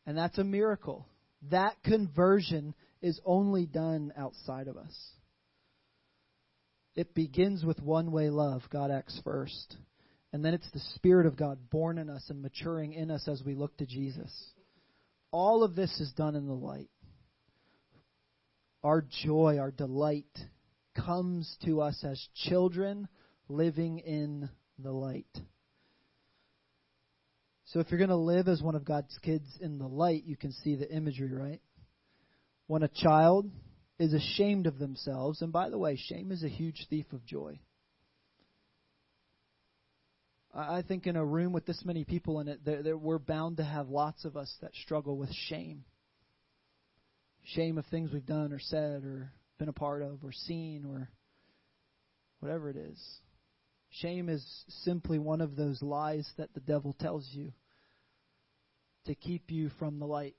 And 0.07 0.17
that's 0.17 0.39
a 0.39 0.45
miracle. 0.45 1.07
That 1.51 1.83
conversion 1.85 2.75
is 3.03 3.21
only 3.25 3.67
done 3.67 4.13
outside 4.17 4.69
of 4.69 4.77
us. 4.77 4.95
It 6.95 7.15
begins 7.15 7.65
with 7.65 7.81
one 7.81 8.13
way 8.13 8.31
love. 8.31 8.63
God 8.71 8.91
acts 8.91 9.21
first. 9.25 9.77
And 10.33 10.45
then 10.45 10.55
it's 10.55 10.71
the 10.73 10.81
Spirit 10.95 11.27
of 11.27 11.37
God 11.37 11.71
born 11.71 11.99
in 11.99 12.09
us 12.09 12.25
and 12.29 12.43
maturing 12.43 12.93
in 12.93 13.11
us 13.11 13.27
as 13.27 13.43
we 13.45 13.55
look 13.55 13.77
to 13.79 13.87
Jesus. 13.87 14.33
All 15.33 15.65
of 15.65 15.75
this 15.75 16.01
is 16.01 16.13
done 16.13 16.37
in 16.37 16.47
the 16.47 16.53
light. 16.53 16.91
Our 18.83 19.05
joy, 19.25 19.59
our 19.59 19.71
delight 19.71 20.39
comes 20.95 21.57
to 21.65 21.83
us 21.83 22.03
as 22.05 22.21
children 22.49 23.09
living 23.49 23.99
in 23.99 24.49
the 24.79 24.93
light. 24.93 25.27
So 27.67 27.81
if 27.81 27.91
you're 27.91 27.99
going 27.99 28.11
to 28.11 28.17
live 28.17 28.49
as 28.49 28.63
one 28.63 28.75
of 28.75 28.85
God's 28.85 29.17
kids 29.23 29.47
in 29.61 29.79
the 29.79 29.87
light, 29.87 30.25
you 30.25 30.37
can 30.37 30.53
see 30.53 30.75
the 30.75 30.91
imagery, 30.91 31.33
right? 31.33 31.61
When 32.67 32.83
a 32.83 32.89
child 32.89 33.51
is 33.99 34.13
ashamed 34.13 34.67
of 34.67 34.79
themselves, 34.79 35.43
and 35.43 35.53
by 35.53 35.69
the 35.69 35.79
way, 35.79 35.97
shame 35.97 36.33
is 36.33 36.43
a 36.43 36.49
huge 36.49 36.87
thief 36.89 37.07
of 37.13 37.25
joy. 37.25 37.61
I 40.53 40.83
think 40.83 41.07
in 41.07 41.15
a 41.15 41.25
room 41.25 41.53
with 41.53 41.65
this 41.65 41.85
many 41.85 42.05
people 42.05 42.41
in 42.41 42.49
it, 42.49 42.65
there, 42.65 42.83
there, 42.83 42.97
we're 42.97 43.19
bound 43.19 43.59
to 43.59 43.65
have 43.65 43.89
lots 43.89 44.25
of 44.25 44.37
us 44.37 44.53
that 44.63 44.75
struggle 44.75 45.17
with 45.17 45.33
shame. 45.33 45.85
Shame 47.45 47.79
of 47.79 47.87
things 47.87 48.13
we've 48.13 48.27
done 48.27 48.53
or 48.53 48.59
said 48.59 49.05
or 49.05 49.33
been 49.59 49.69
a 49.69 49.73
part 49.73 50.03
of 50.03 50.25
or 50.25 50.33
seen 50.33 50.85
or 50.87 51.11
whatever 52.41 52.71
it 52.71 52.77
is. 52.77 53.21
Shame 53.91 54.29
is 54.29 54.45
simply 54.85 55.19
one 55.19 55.41
of 55.41 55.57
those 55.57 55.83
lies 55.83 56.29
that 56.39 56.55
the 56.55 56.61
devil 56.61 56.95
tells 57.01 57.29
you 57.33 57.53
to 59.07 59.15
keep 59.15 59.51
you 59.51 59.71
from 59.79 59.99
the 59.99 60.07
light, 60.07 60.37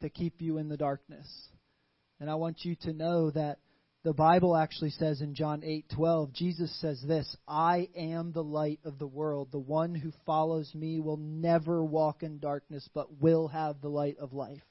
to 0.00 0.10
keep 0.10 0.42
you 0.42 0.58
in 0.58 0.68
the 0.68 0.76
darkness. 0.76 1.28
And 2.18 2.28
I 2.28 2.34
want 2.34 2.64
you 2.64 2.74
to 2.82 2.92
know 2.92 3.30
that 3.30 3.58
the 4.04 4.12
Bible 4.12 4.56
actually 4.56 4.90
says 4.90 5.20
in 5.20 5.34
John 5.34 5.62
8:12, 5.62 6.32
Jesus 6.32 6.74
says 6.80 7.00
this, 7.02 7.36
"I 7.46 7.88
am 7.94 8.32
the 8.32 8.42
light 8.42 8.80
of 8.84 8.98
the 8.98 9.06
world. 9.06 9.52
The 9.52 9.60
one 9.60 9.94
who 9.94 10.10
follows 10.26 10.74
me 10.74 10.98
will 10.98 11.18
never 11.18 11.84
walk 11.84 12.24
in 12.24 12.40
darkness, 12.40 12.88
but 12.92 13.20
will 13.20 13.46
have 13.48 13.80
the 13.80 13.90
light 13.90 14.18
of 14.18 14.32
life." 14.32 14.64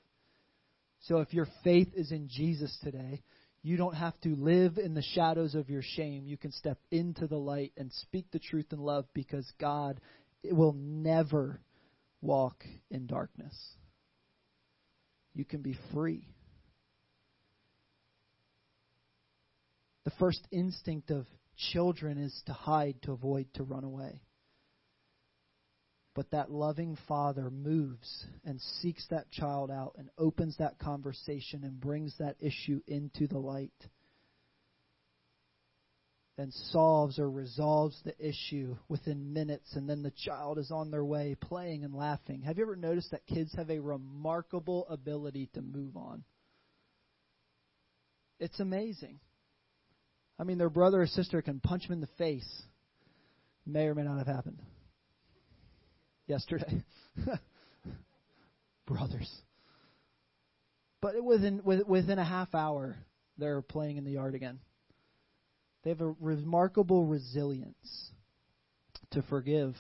So 1.02 1.18
if 1.18 1.34
your 1.34 1.48
faith 1.64 1.90
is 1.96 2.12
in 2.12 2.28
Jesus 2.28 2.76
today, 2.84 3.24
you 3.64 3.78
don't 3.78 3.96
have 3.96 4.20
to 4.22 4.36
live 4.36 4.78
in 4.78 4.94
the 4.94 5.02
shadows 5.02 5.56
of 5.56 5.70
your 5.70 5.82
shame. 5.84 6.26
You 6.26 6.38
can 6.38 6.52
step 6.52 6.80
into 6.90 7.28
the 7.28 7.38
light 7.38 7.74
and 7.78 7.92
speak 7.92 8.26
the 8.32 8.40
truth 8.40 8.68
in 8.72 8.80
love 8.80 9.06
because 9.14 9.52
God 9.60 10.00
will 10.44 10.74
never 10.74 11.60
walk 12.22 12.64
in 12.90 13.08
darkness. 13.08 13.56
You 15.34 15.46
can 15.46 15.62
be 15.62 15.78
free. 15.94 16.28
The 20.06 20.12
first 20.20 20.42
instinct 20.52 21.12
of 21.12 21.28
children 21.72 22.18
is 22.18 22.42
to 22.48 22.54
hide, 22.54 22.96
to 23.04 23.12
avoid, 23.12 23.48
to 23.56 23.64
run 23.64 23.84
away. 23.84 24.22
But 26.14 26.32
that 26.32 26.52
loving 26.52 26.98
father 27.08 27.50
moves 27.50 28.26
and 28.44 28.60
seeks 28.82 29.06
that 29.10 29.32
child 29.32 29.72
out 29.72 29.96
and 29.98 30.10
opens 30.18 30.58
that 30.58 30.78
conversation 30.78 31.64
and 31.64 31.80
brings 31.80 32.14
that 32.20 32.36
issue 32.42 32.82
into 32.86 33.28
the 33.28 33.40
light 33.40 33.72
and 36.38 36.52
solves 36.72 37.20
or 37.20 37.30
resolves 37.30 38.02
the 38.04 38.16
issue 38.20 38.76
within 38.90 39.32
minutes, 39.32 39.76
and 39.76 39.88
then 39.88 40.02
the 40.02 40.14
child 40.26 40.58
is 40.58 40.72
on 40.72 40.90
their 40.90 41.06
way 41.06 41.36
playing 41.40 41.84
and 41.84 41.94
laughing. 41.94 42.42
Have 42.42 42.58
you 42.58 42.64
ever 42.64 42.76
noticed 42.76 43.12
that 43.12 43.26
kids 43.28 43.54
have 43.56 43.70
a 43.70 43.80
remarkable 43.80 44.88
ability 44.90 45.50
to 45.54 45.62
move 45.62 45.96
on? 45.96 46.24
It's 48.40 48.60
amazing. 48.60 49.20
I 50.40 50.44
mean, 50.44 50.58
their 50.58 50.70
brother 50.70 51.04
or 51.04 51.08
sister 51.08 51.42
can 51.44 51.60
punch 51.60 51.84
them 51.84 51.94
in 51.94 52.02
the 52.02 52.08
face. 52.18 52.64
May 53.66 53.86
or 53.86 53.94
may 53.94 54.04
not 54.04 54.18
have 54.18 54.28
happened 54.28 54.58
yesterday. 56.28 56.84
Brothers. 58.86 59.32
But 61.02 61.24
within 61.24 61.62
within 61.64 62.20
a 62.20 62.24
half 62.24 62.54
hour, 62.54 62.98
they're 63.38 63.62
playing 63.62 63.98
in 63.98 64.04
the 64.04 64.12
yard 64.12 64.36
again. 64.36 64.60
They 65.84 65.90
have 65.90 66.02
a 66.02 66.16
remarkable 66.20 67.06
resilience 67.06 68.12
to 69.12 69.24
forgive. 69.24 69.76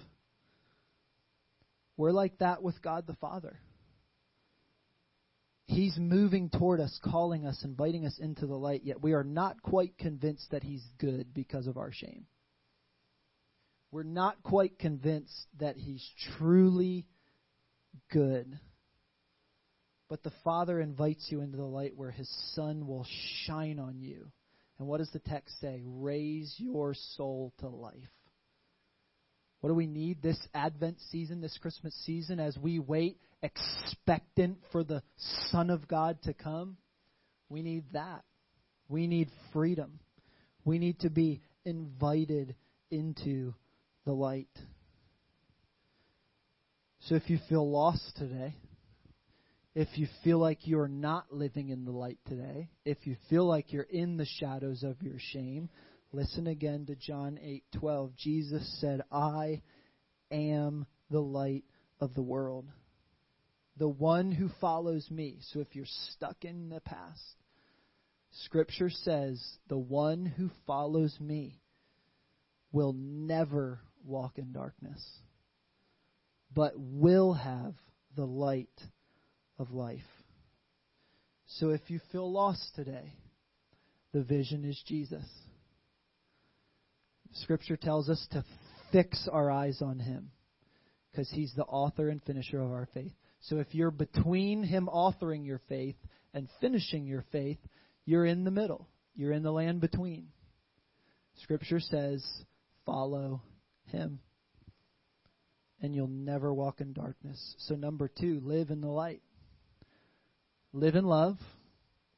We're 1.95 2.12
like 2.12 2.39
that 2.39 2.63
with 2.63 2.82
God 2.82 3.06
the 3.06 3.13
Father. 3.15 3.60
He's 5.67 5.97
moving 5.97 6.49
toward 6.49 6.82
us, 6.82 6.99
calling 7.04 7.45
us, 7.45 7.62
inviting 7.63 8.06
us 8.06 8.17
into 8.19 8.45
the 8.45 8.58
light, 8.58 8.82
yet 8.84 9.01
we 9.01 9.13
are 9.13 9.23
not 9.23 9.62
quite 9.62 9.97
convinced 9.97 10.51
that 10.51 10.63
He's 10.63 10.84
good 10.97 11.34
because 11.34 11.67
of 11.67 11.77
our 11.77 11.91
shame. 11.93 12.25
We're 13.91 14.04
not 14.04 14.41
quite 14.43 14.80
convinced 14.80 15.47
that 15.60 15.77
He's 15.77 16.06
truly 16.38 17.06
good. 18.12 18.60
But 20.10 20.23
the 20.23 20.32
Father 20.43 20.80
invites 20.80 21.27
you 21.30 21.41
into 21.41 21.58
the 21.58 21.63
light 21.63 21.95
where 21.95 22.12
His 22.12 22.30
Son 22.54 22.88
will 22.88 23.06
shine 23.45 23.80
on 23.80 23.99
you 23.99 24.32
and 24.82 24.89
what 24.89 24.97
does 24.97 25.12
the 25.12 25.19
text 25.19 25.62
say? 25.62 25.84
Raise 25.86 26.56
your 26.58 26.95
soul 27.15 27.54
to 27.60 27.69
life. 27.69 27.93
What 29.60 29.69
do 29.69 29.75
we 29.75 29.86
need 29.86 30.23
this 30.23 30.39
Advent 30.56 30.97
season, 31.12 31.39
this 31.39 31.56
Christmas 31.62 31.93
season, 32.04 32.39
as 32.39 32.58
we 32.58 32.80
wait 32.80 33.19
expectant 33.43 34.58
for 34.71 34.84
the 34.84 35.04
Son 35.51 35.69
of 35.69 35.88
God 35.88 36.17
to 36.23 36.34
come? 36.34 36.77
We 37.47 37.62
need 37.62 37.84
that. 37.93 38.23
We 38.89 39.06
need 39.06 39.30
freedom. 39.54 39.99
We 40.65 40.80
need 40.80 41.01
to 41.01 41.12
be 41.12 41.41
invited 41.63 42.56
into 42.89 43.54
the 44.05 44.13
light. 44.13 44.49
So 47.01 47.15
if 47.15 47.29
you 47.29 47.39
feel 47.49 47.69
lost 47.69 48.15
today, 48.17 48.55
if 49.73 49.87
you 49.97 50.07
feel 50.23 50.37
like 50.37 50.67
you're 50.67 50.87
not 50.87 51.33
living 51.33 51.69
in 51.69 51.85
the 51.85 51.91
light 51.91 52.19
today, 52.27 52.69
if 52.85 53.07
you 53.07 53.15
feel 53.29 53.45
like 53.45 53.71
you're 53.71 53.83
in 53.83 54.17
the 54.17 54.25
shadows 54.39 54.83
of 54.83 55.01
your 55.01 55.17
shame, 55.17 55.69
listen 56.11 56.47
again 56.47 56.85
to 56.87 56.95
John 56.95 57.37
8:12. 57.41 58.15
Jesus 58.15 58.67
said, 58.79 59.01
"I 59.11 59.61
am 60.29 60.85
the 61.09 61.21
light 61.21 61.65
of 61.99 62.13
the 62.13 62.21
world." 62.21 62.71
The 63.77 63.87
one 63.89 64.31
who 64.31 64.49
follows 64.59 65.09
me. 65.09 65.39
So 65.39 65.59
if 65.61 65.75
you're 65.75 65.85
stuck 65.85 66.43
in 66.43 66.69
the 66.69 66.81
past, 66.81 67.37
scripture 68.31 68.89
says, 68.89 69.57
"The 69.69 69.79
one 69.79 70.25
who 70.25 70.49
follows 70.67 71.19
me 71.19 71.61
will 72.71 72.93
never 72.93 73.81
walk 74.05 74.37
in 74.37 74.51
darkness, 74.51 75.03
but 76.53 76.73
will 76.77 77.33
have 77.33 77.73
the 78.15 78.25
light 78.25 78.69
of 79.57 79.71
life. 79.71 79.99
So 81.59 81.69
if 81.69 81.81
you 81.89 81.99
feel 82.11 82.31
lost 82.31 82.71
today, 82.75 83.13
the 84.13 84.23
vision 84.23 84.65
is 84.65 84.81
Jesus. 84.87 85.25
Scripture 87.33 87.77
tells 87.77 88.09
us 88.09 88.25
to 88.31 88.43
fix 88.91 89.27
our 89.31 89.49
eyes 89.49 89.81
on 89.81 89.99
Him 89.99 90.31
because 91.11 91.29
He's 91.29 91.53
the 91.55 91.63
author 91.63 92.09
and 92.09 92.21
finisher 92.23 92.61
of 92.61 92.71
our 92.71 92.87
faith. 92.93 93.13
So 93.41 93.57
if 93.59 93.73
you're 93.73 93.91
between 93.91 94.63
Him 94.63 94.89
authoring 94.93 95.45
your 95.45 95.61
faith 95.69 95.95
and 96.33 96.47
finishing 96.59 97.05
your 97.05 97.25
faith, 97.31 97.59
you're 98.05 98.25
in 98.25 98.43
the 98.43 98.51
middle. 98.51 98.87
You're 99.15 99.33
in 99.33 99.43
the 99.43 99.51
land 99.51 99.81
between. 99.81 100.27
Scripture 101.41 101.79
says, 101.79 102.25
follow 102.85 103.41
Him. 103.91 104.19
And 105.82 105.95
you'll 105.95 106.08
never 106.08 106.54
walk 106.54 106.80
in 106.80 106.93
darkness. 106.93 107.56
So, 107.60 107.75
number 107.75 108.08
two, 108.08 108.39
live 108.43 108.69
in 108.69 108.82
the 108.82 108.88
light. 108.88 109.21
Live 110.73 110.95
in 110.95 111.06
love, 111.06 111.38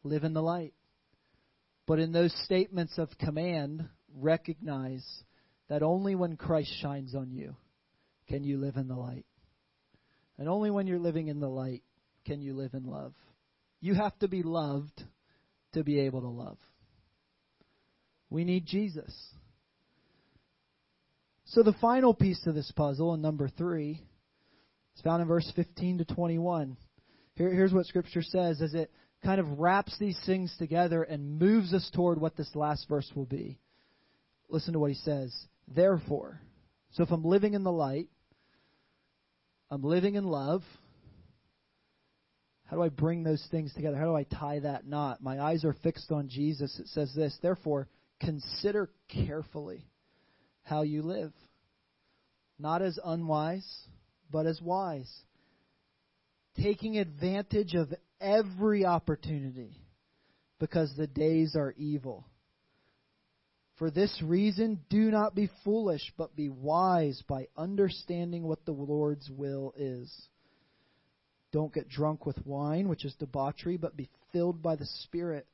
live 0.04 0.24
in 0.24 0.34
the 0.34 0.42
light. 0.42 0.74
But 1.88 2.00
in 2.00 2.12
those 2.12 2.34
statements 2.46 2.98
of 2.98 3.10
command, 3.18 3.88
recognize 4.16 5.06
that 5.70 5.82
only 5.82 6.14
when 6.16 6.38
Christ 6.38 6.72
shines 6.82 7.16
on 7.16 7.32
you 7.32 7.56
can 8.28 8.44
you 8.44 8.60
live 8.60 8.78
in 8.78 8.88
the 8.88 8.96
light. 8.96 9.26
And 10.38 10.48
only 10.48 10.72
when 10.72 10.88
you're 10.88 11.00
living 11.00 11.28
in 11.28 11.40
the 11.40 11.50
light 11.50 11.84
can 12.26 12.42
you 12.42 12.54
live 12.56 12.74
in 12.74 12.86
love. 12.86 13.14
You 13.82 13.96
have 13.96 14.18
to 14.20 14.28
be 14.28 14.44
loved 14.44 15.04
to 15.74 15.84
be 15.84 16.02
able 16.02 16.22
to 16.22 16.28
love. 16.28 16.58
We 18.30 18.46
need 18.46 18.66
Jesus. 18.66 19.14
So 21.46 21.64
the 21.64 21.74
final 21.74 22.14
piece 22.14 22.42
to 22.44 22.52
this 22.52 22.72
puzzle, 22.72 23.14
and 23.14 23.22
number 23.22 23.50
three, 23.50 24.02
is 24.96 25.02
found 25.02 25.22
in 25.22 25.28
verse 25.28 25.52
15 25.56 26.00
to 26.00 26.06
21. 26.06 26.78
Here, 27.36 27.54
here's 27.54 27.74
what 27.74 27.86
Scripture 27.86 28.22
says 28.22 28.62
as 28.62 28.74
it 28.74 28.92
kind 29.24 29.40
of 29.40 29.60
wraps 29.60 29.98
these 30.00 30.20
things 30.26 30.54
together 30.58 31.04
and 31.04 31.40
moves 31.40 31.74
us 31.74 31.90
toward 31.94 32.20
what 32.20 32.36
this 32.36 32.56
last 32.56 32.88
verse 32.88 33.10
will 33.16 33.26
be. 33.26 33.60
Listen 34.50 34.74
to 34.74 34.80
what 34.80 34.92
he 34.92 34.98
says. 34.98 35.34
Therefore, 35.68 36.42
so 36.92 37.04
if 37.04 37.12
I'm 37.12 37.24
living 37.24 37.54
in 37.54 37.64
the 37.64 37.72
light, 37.72 38.08
I'm 39.72 39.84
living 39.84 40.16
in 40.16 40.26
love. 40.26 40.62
How 42.66 42.78
do 42.78 42.84
I 42.84 42.90
bring 42.90 43.24
those 43.24 43.46
things 43.50 43.74
together? 43.74 43.98
How 43.98 44.06
do 44.06 44.16
I 44.16 44.24
tie 44.24 44.60
that 44.60 44.86
knot? 44.86 45.22
My 45.22 45.40
eyes 45.42 45.66
are 45.66 45.76
fixed 45.84 46.12
on 46.12 46.30
Jesus. 46.30 46.78
It 46.80 46.88
says 46.88 47.14
this 47.16 47.38
Therefore, 47.42 47.88
consider 48.20 48.90
carefully 49.10 49.88
how 50.64 50.82
you 50.82 51.02
live, 51.02 51.34
not 52.58 52.82
as 52.82 53.00
unwise, 53.04 53.68
but 54.32 54.46
as 54.46 54.62
wise 54.62 55.12
taking 56.62 56.98
advantage 56.98 57.74
of 57.74 57.94
every 58.22 58.86
opportunity 58.86 59.82
because 60.60 60.94
the 60.96 61.08
days 61.08 61.56
are 61.56 61.74
evil. 61.78 62.26
For 63.78 63.90
this 63.90 64.22
reason, 64.24 64.80
do 64.90 65.10
not 65.10 65.34
be 65.34 65.50
foolish, 65.64 66.14
but 66.18 66.36
be 66.36 66.50
wise 66.50 67.22
by 67.28 67.48
understanding 67.58 68.44
what 68.44 68.64
the 68.66 68.72
Lord's 68.72 69.30
will 69.30 69.74
is. 69.76 70.12
Don't 71.52 71.74
get 71.74 71.90
drunk 71.90 72.26
with 72.26 72.46
wine, 72.46 72.88
which 72.88 73.04
is 73.04 73.16
debauchery, 73.16 73.78
but 73.78 73.98
be 73.98 74.10
filled 74.32 74.62
by 74.62 74.76
the 74.76 74.86
Spirit, 75.04 75.48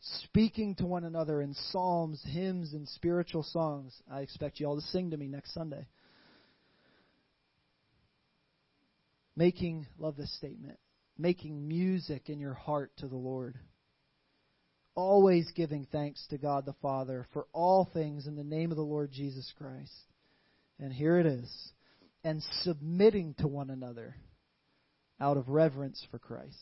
speaking 0.00 0.74
to 0.76 0.86
one 0.86 1.04
another 1.04 1.40
in 1.40 1.54
psalms, 1.54 2.22
hymns, 2.24 2.72
and 2.72 2.88
spiritual 2.88 3.42
songs. 3.42 3.94
I 4.10 4.20
expect 4.20 4.60
you 4.60 4.66
all 4.66 4.76
to 4.76 4.86
sing 4.88 5.10
to 5.10 5.16
me 5.16 5.26
next 5.26 5.54
Sunday. 5.54 5.86
making, 9.36 9.86
love 9.98 10.16
this 10.16 10.34
statement, 10.36 10.78
making 11.18 11.68
music 11.68 12.28
in 12.28 12.40
your 12.40 12.54
heart 12.54 12.90
to 12.98 13.06
the 13.06 13.16
Lord. 13.16 13.56
Always 14.94 15.50
giving 15.54 15.86
thanks 15.92 16.26
to 16.28 16.38
God 16.38 16.64
the 16.64 16.74
Father 16.80 17.26
for 17.32 17.46
all 17.52 17.88
things 17.92 18.26
in 18.26 18.34
the 18.34 18.42
name 18.42 18.70
of 18.70 18.78
the 18.78 18.82
Lord 18.82 19.12
Jesus 19.12 19.52
Christ. 19.58 19.92
And 20.80 20.92
here 20.92 21.18
it 21.18 21.26
is. 21.26 21.72
And 22.24 22.42
submitting 22.62 23.34
to 23.38 23.46
one 23.46 23.70
another 23.70 24.16
out 25.20 25.36
of 25.36 25.48
reverence 25.48 26.04
for 26.10 26.18
Christ. 26.18 26.56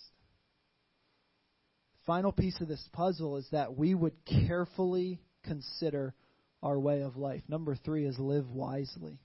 Final 2.06 2.32
piece 2.32 2.60
of 2.60 2.68
this 2.68 2.86
puzzle 2.92 3.36
is 3.38 3.46
that 3.52 3.76
we 3.76 3.94
would 3.94 4.14
carefully 4.26 5.20
consider 5.44 6.14
our 6.62 6.78
way 6.78 7.02
of 7.02 7.16
life. 7.16 7.42
Number 7.48 7.76
three 7.76 8.04
is 8.06 8.18
live 8.18 8.50
wisely. 8.50 9.18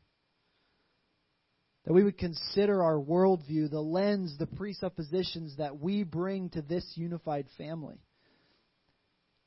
That 1.85 1.93
we 1.93 2.03
would 2.03 2.17
consider 2.17 2.83
our 2.83 2.97
worldview, 2.97 3.69
the 3.69 3.81
lens, 3.81 4.37
the 4.37 4.45
presuppositions 4.45 5.57
that 5.57 5.79
we 5.79 6.03
bring 6.03 6.49
to 6.51 6.61
this 6.61 6.85
unified 6.95 7.47
family. 7.57 8.01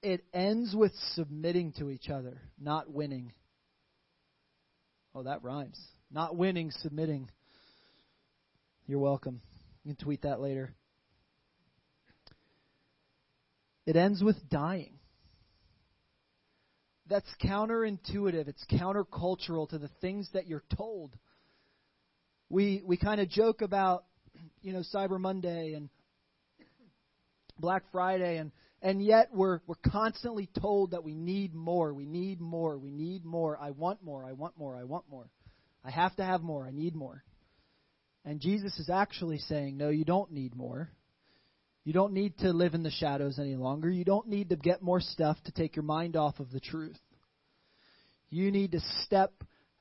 It 0.03 0.25
ends 0.35 0.75
with 0.75 0.93
submitting 1.15 1.73
to 1.79 1.91
each 1.91 2.09
other, 2.09 2.41
not 2.61 2.91
winning. 2.91 3.33
Oh, 5.15 5.23
that 5.23 5.45
rhymes. 5.45 5.79
Not 6.11 6.37
winning, 6.37 6.71
submitting. 6.81 7.31
You're 8.87 8.99
welcome. 8.99 9.41
You 9.85 9.95
can 9.95 10.05
tweet 10.05 10.23
that 10.23 10.41
later. 10.41 10.75
It 13.87 13.97
ends 13.97 14.23
with 14.23 14.37
dying. 14.49 14.99
That's 17.09 17.29
counterintuitive. 17.45 18.49
It's 18.49 18.65
countercultural 18.71 19.69
to 19.71 19.79
the 19.79 19.91
things 20.01 20.29
that 20.35 20.47
you're 20.47 20.65
told 20.77 21.17
We 22.49 22.83
we 22.85 22.97
kind 22.99 23.21
of 23.21 23.29
joke 23.31 23.63
about, 23.63 24.05
you 24.61 24.73
know, 24.73 24.83
Cyber 24.95 25.19
Monday 25.19 25.73
and 25.73 25.89
Black 27.59 27.85
Friday 27.93 28.37
and 28.37 28.53
and 28.83 29.03
yet 29.03 29.29
we're 29.33 29.61
we're 29.67 29.77
constantly 29.91 30.49
told 30.61 30.91
that 30.91 31.03
we 31.03 31.15
need 31.15 31.55
more, 31.55 31.95
we 31.95 32.05
need 32.07 32.41
more, 32.41 32.79
we 32.79 32.91
need 32.91 33.25
more. 33.25 33.59
I 33.59 33.71
want 33.71 34.03
more, 34.03 34.25
I 34.27 34.33
want 34.33 34.59
more, 34.59 34.77
I 34.77 34.85
want 34.85 35.05
more. 35.11 35.31
I 35.85 35.91
have 35.91 36.15
to 36.17 36.25
have 36.25 36.43
more, 36.43 36.67
I 36.67 36.73
need 36.73 36.95
more. 36.95 37.25
And 38.25 38.41
Jesus 38.41 38.79
is 38.79 38.91
actually 38.91 39.39
saying, 39.39 39.77
no, 39.79 39.89
you 39.89 40.05
don't 40.05 40.31
need 40.31 40.55
more. 40.55 40.91
You 41.85 41.93
don't 41.93 42.13
need 42.13 42.39
to 42.39 42.53
live 42.53 42.75
in 42.75 42.85
the 42.85 42.91
shadows 42.91 43.39
any 43.39 43.57
longer. 43.57 43.91
You 43.91 44.05
don't 44.05 44.29
need 44.29 44.51
to 44.51 44.57
get 44.57 44.83
more 44.83 45.01
stuff 45.01 45.37
to 45.45 45.53
take 45.53 45.75
your 45.75 45.83
mind 45.83 46.17
off 46.17 46.39
of 46.39 46.51
the 46.51 46.61
truth. 46.61 46.99
You 48.31 48.53
need 48.53 48.73
to 48.73 48.81
step 49.05 49.33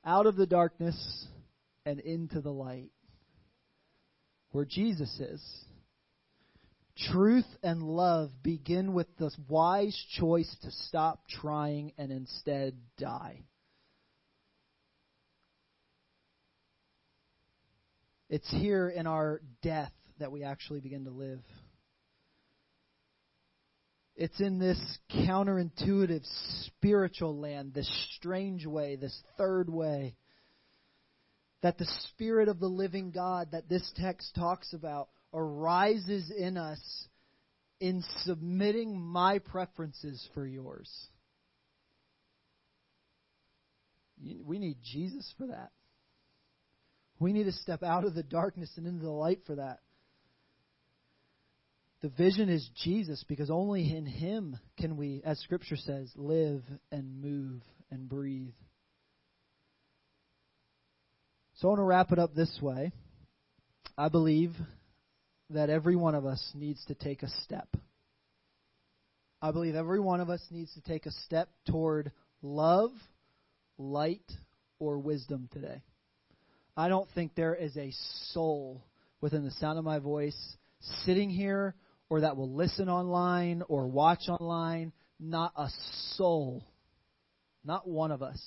out 0.04 0.26
of 0.26 0.36
the 0.36 0.46
darkness 0.46 1.26
and 1.86 2.00
into 2.00 2.40
the 2.40 2.50
light 2.50 2.90
where 4.50 4.64
Jesus 4.64 5.10
is. 5.20 5.42
Truth 7.10 7.46
and 7.62 7.82
love 7.82 8.30
begin 8.42 8.92
with 8.92 9.06
the 9.16 9.30
wise 9.48 9.96
choice 10.18 10.54
to 10.62 10.70
stop 10.70 11.26
trying 11.28 11.92
and 11.96 12.12
instead 12.12 12.74
die. 12.98 13.40
It's 18.28 18.50
here 18.50 18.88
in 18.88 19.06
our 19.06 19.40
death 19.62 19.92
that 20.18 20.32
we 20.32 20.42
actually 20.42 20.80
begin 20.80 21.04
to 21.04 21.10
live. 21.10 21.40
It's 24.14 24.40
in 24.40 24.58
this 24.58 24.78
counterintuitive 25.10 26.22
spiritual 26.66 27.38
land, 27.38 27.72
this 27.72 27.90
strange 28.16 28.66
way, 28.66 28.96
this 28.96 29.18
third 29.38 29.70
way, 29.70 30.16
that 31.62 31.78
the 31.78 31.90
Spirit 32.10 32.48
of 32.48 32.60
the 32.60 32.68
living 32.68 33.10
God 33.10 33.48
that 33.52 33.68
this 33.68 33.90
text 33.96 34.34
talks 34.34 34.72
about 34.74 35.08
arises 35.32 36.30
in 36.36 36.58
us 36.58 37.08
in 37.80 38.04
submitting 38.24 39.00
my 39.00 39.38
preferences 39.38 40.28
for 40.34 40.46
yours. 40.46 40.90
We 44.44 44.58
need 44.58 44.76
Jesus 44.84 45.32
for 45.38 45.48
that. 45.48 45.70
We 47.18 47.32
need 47.32 47.44
to 47.44 47.52
step 47.52 47.82
out 47.82 48.04
of 48.04 48.14
the 48.14 48.22
darkness 48.22 48.70
and 48.76 48.86
into 48.86 49.04
the 49.04 49.10
light 49.10 49.40
for 49.46 49.56
that. 49.56 49.80
The 52.02 52.08
vision 52.08 52.48
is 52.48 52.68
Jesus 52.82 53.24
because 53.28 53.48
only 53.48 53.96
in 53.96 54.06
Him 54.06 54.58
can 54.76 54.96
we, 54.96 55.22
as 55.24 55.38
Scripture 55.38 55.76
says, 55.76 56.10
live 56.16 56.62
and 56.90 57.22
move 57.22 57.62
and 57.92 58.08
breathe. 58.08 58.54
So 61.54 61.68
I 61.68 61.70
want 61.70 61.78
to 61.78 61.84
wrap 61.84 62.10
it 62.10 62.18
up 62.18 62.34
this 62.34 62.58
way. 62.60 62.90
I 63.96 64.08
believe 64.08 64.50
that 65.50 65.70
every 65.70 65.94
one 65.94 66.16
of 66.16 66.26
us 66.26 66.42
needs 66.56 66.84
to 66.86 66.94
take 66.94 67.22
a 67.22 67.28
step. 67.44 67.68
I 69.40 69.52
believe 69.52 69.76
every 69.76 70.00
one 70.00 70.20
of 70.20 70.28
us 70.28 70.44
needs 70.50 70.74
to 70.74 70.80
take 70.80 71.06
a 71.06 71.12
step 71.24 71.50
toward 71.68 72.10
love, 72.42 72.90
light, 73.78 74.30
or 74.80 74.98
wisdom 74.98 75.48
today. 75.52 75.82
I 76.76 76.88
don't 76.88 77.08
think 77.14 77.36
there 77.36 77.54
is 77.54 77.76
a 77.76 77.92
soul 78.32 78.82
within 79.20 79.44
the 79.44 79.50
sound 79.52 79.78
of 79.78 79.84
my 79.84 80.00
voice 80.00 80.56
sitting 81.04 81.30
here 81.30 81.76
or 82.12 82.20
that 82.20 82.36
will 82.36 82.52
listen 82.52 82.90
online 82.90 83.62
or 83.70 83.86
watch 83.86 84.28
online. 84.28 84.92
Not 85.18 85.54
a 85.56 85.68
soul, 86.16 86.62
not 87.64 87.88
one 87.88 88.10
of 88.10 88.20
us, 88.22 88.38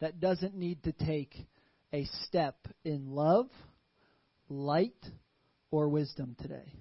that 0.00 0.18
doesn't 0.18 0.54
need 0.54 0.82
to 0.84 0.92
take 0.92 1.34
a 1.92 2.06
step 2.24 2.56
in 2.86 3.10
love, 3.10 3.50
light, 4.48 4.96
or 5.70 5.90
wisdom 5.90 6.36
today. 6.40 6.72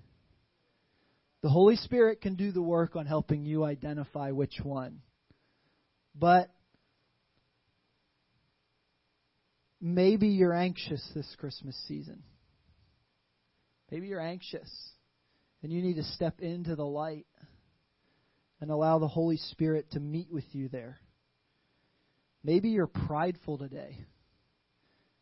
The 1.41 1.49
Holy 1.49 1.75
Spirit 1.75 2.21
can 2.21 2.35
do 2.35 2.53
the 2.53 2.61
work 2.61 2.95
on 2.95 3.05
helping 3.05 3.43
you 3.43 3.65
identify 3.65 4.31
which 4.31 4.57
one. 4.63 5.01
But 6.15 6.49
maybe 9.81 10.29
you're 10.29 10.53
anxious 10.53 11.05
this 11.13 11.27
Christmas 11.39 11.75
season. 11.89 12.23
Maybe 13.91 14.07
you're 14.07 14.21
anxious 14.21 14.69
and 15.61 15.71
you 15.71 15.81
need 15.81 15.95
to 15.95 16.03
step 16.03 16.39
into 16.39 16.75
the 16.75 16.85
light 16.85 17.25
and 18.59 18.71
allow 18.71 18.99
the 18.99 19.07
Holy 19.07 19.37
Spirit 19.37 19.91
to 19.91 19.99
meet 19.99 20.31
with 20.31 20.45
you 20.51 20.69
there. 20.69 20.99
Maybe 22.43 22.69
you're 22.69 22.87
prideful 22.87 23.57
today. 23.57 23.97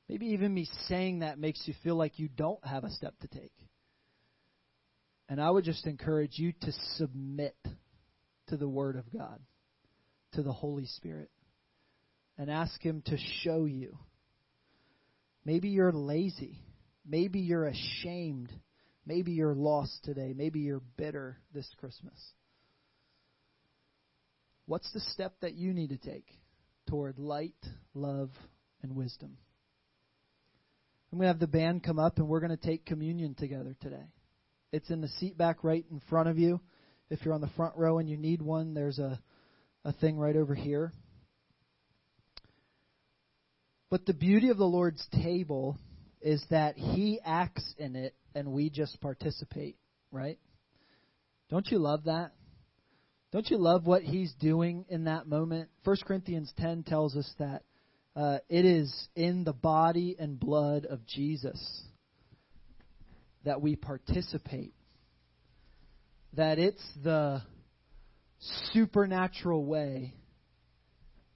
Maybe 0.08 0.28
even 0.28 0.54
me 0.54 0.68
saying 0.88 1.20
that 1.20 1.38
makes 1.38 1.62
you 1.66 1.74
feel 1.84 1.96
like 1.96 2.20
you 2.20 2.30
don't 2.30 2.66
have 2.66 2.84
a 2.84 2.92
step 2.92 3.14
to 3.20 3.28
take. 3.28 3.54
And 5.28 5.40
I 5.40 5.50
would 5.50 5.66
just 5.66 5.86
encourage 5.86 6.40
you 6.40 6.54
to 6.62 6.72
submit 6.96 7.56
to 8.48 8.58
the 8.58 8.68
Word 8.68 8.96
of 8.96 9.12
God, 9.12 9.40
to 10.34 10.42
the 10.42 10.52
Holy 10.52 10.86
Spirit, 10.86 11.30
and 12.38 12.50
ask 12.50 12.82
Him 12.82 13.04
to 13.06 13.18
show 13.44 13.66
you 13.66 13.98
Maybe 15.46 15.70
you're 15.70 15.92
lazy. 15.92 16.60
Maybe 17.08 17.40
you're 17.40 17.66
ashamed. 17.66 18.52
Maybe 19.06 19.32
you're 19.32 19.56
lost 19.56 20.04
today. 20.04 20.34
Maybe 20.36 20.60
you're 20.60 20.82
bitter 20.98 21.38
this 21.54 21.70
Christmas. 21.80 22.20
What's 24.66 24.92
the 24.94 25.00
step 25.00 25.34
that 25.42 25.56
you 25.56 25.74
need 25.74 25.90
to 25.90 25.98
take 25.98 26.28
toward 26.88 27.18
light, 27.18 27.56
love, 27.94 28.30
and 28.84 28.96
wisdom? 28.96 29.38
I'm 31.12 31.18
going 31.18 31.26
to 31.26 31.34
have 31.34 31.40
the 31.40 31.48
band 31.48 31.84
come 31.84 31.98
up 31.98 32.20
and 32.20 32.28
we're 32.28 32.40
going 32.40 32.56
to 32.56 32.68
take 32.68 32.86
communion 32.86 33.34
together 33.34 33.76
today. 33.82 34.06
It's 34.72 34.92
in 34.92 35.02
the 35.02 35.08
seat 35.08 35.38
back 35.38 35.64
right 35.64 35.84
in 35.90 36.02
front 36.08 36.30
of 36.30 36.38
you. 36.38 36.62
If 37.10 37.26
you're 37.26 37.34
on 37.34 37.42
the 37.42 37.50
front 37.56 37.76
row 37.76 37.98
and 37.98 38.08
you 38.08 38.18
need 38.18 38.44
one, 38.44 38.76
there's 38.76 39.00
a, 39.00 39.20
a 39.84 39.94
thing 39.94 40.20
right 40.20 40.36
over 40.36 40.54
here. 40.54 40.92
But 43.90 44.06
the 44.06 44.14
beauty 44.14 44.50
of 44.50 44.58
the 44.58 44.66
Lord's 44.66 45.04
table 45.24 45.80
is 46.22 46.44
that 46.50 46.78
He 46.78 47.20
acts 47.24 47.74
in 47.78 47.96
it 47.96 48.16
and 48.36 48.52
we 48.52 48.70
just 48.70 49.00
participate, 49.02 49.78
right? 50.12 50.40
Don't 51.50 51.68
you 51.68 51.80
love 51.80 52.06
that? 52.06 52.32
Don't 53.32 53.50
you 53.50 53.58
love 53.58 53.86
what 53.86 54.04
He's 54.04 54.34
doing 54.40 54.86
in 54.90 55.06
that 55.06 55.28
moment? 55.28 55.70
1 55.84 55.98
Corinthians 56.06 56.52
10 56.58 56.84
tells 56.84 57.16
us 57.16 57.32
that 57.40 57.64
uh, 58.16 58.40
it 58.50 58.66
is 58.66 58.94
in 59.16 59.44
the 59.44 59.54
body 59.54 60.16
and 60.20 60.40
blood 60.40 60.86
of 60.86 61.06
Jesus 61.06 61.84
that 63.46 63.62
we 63.62 63.76
participate. 63.76 64.74
That 66.34 66.60
it's 66.60 66.84
the 67.04 67.42
supernatural 68.74 69.66
way, 69.66 70.14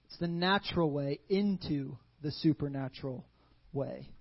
it's 0.06 0.18
the 0.18 0.28
natural 0.28 0.90
way 0.90 1.20
into 1.28 1.96
the 2.22 2.30
supernatural 2.30 3.24
way. 3.72 4.13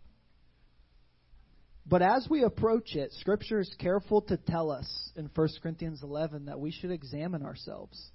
But 1.85 2.01
as 2.01 2.27
we 2.29 2.43
approach 2.43 2.95
it, 2.95 3.11
Scripture 3.19 3.59
is 3.59 3.73
careful 3.77 4.21
to 4.23 4.37
tell 4.37 4.71
us 4.71 5.11
in 5.15 5.29
1 5.33 5.49
Corinthians 5.61 6.01
11 6.01 6.45
that 6.45 6.59
we 6.59 6.71
should 6.71 6.91
examine 6.91 7.43
ourselves. 7.43 8.11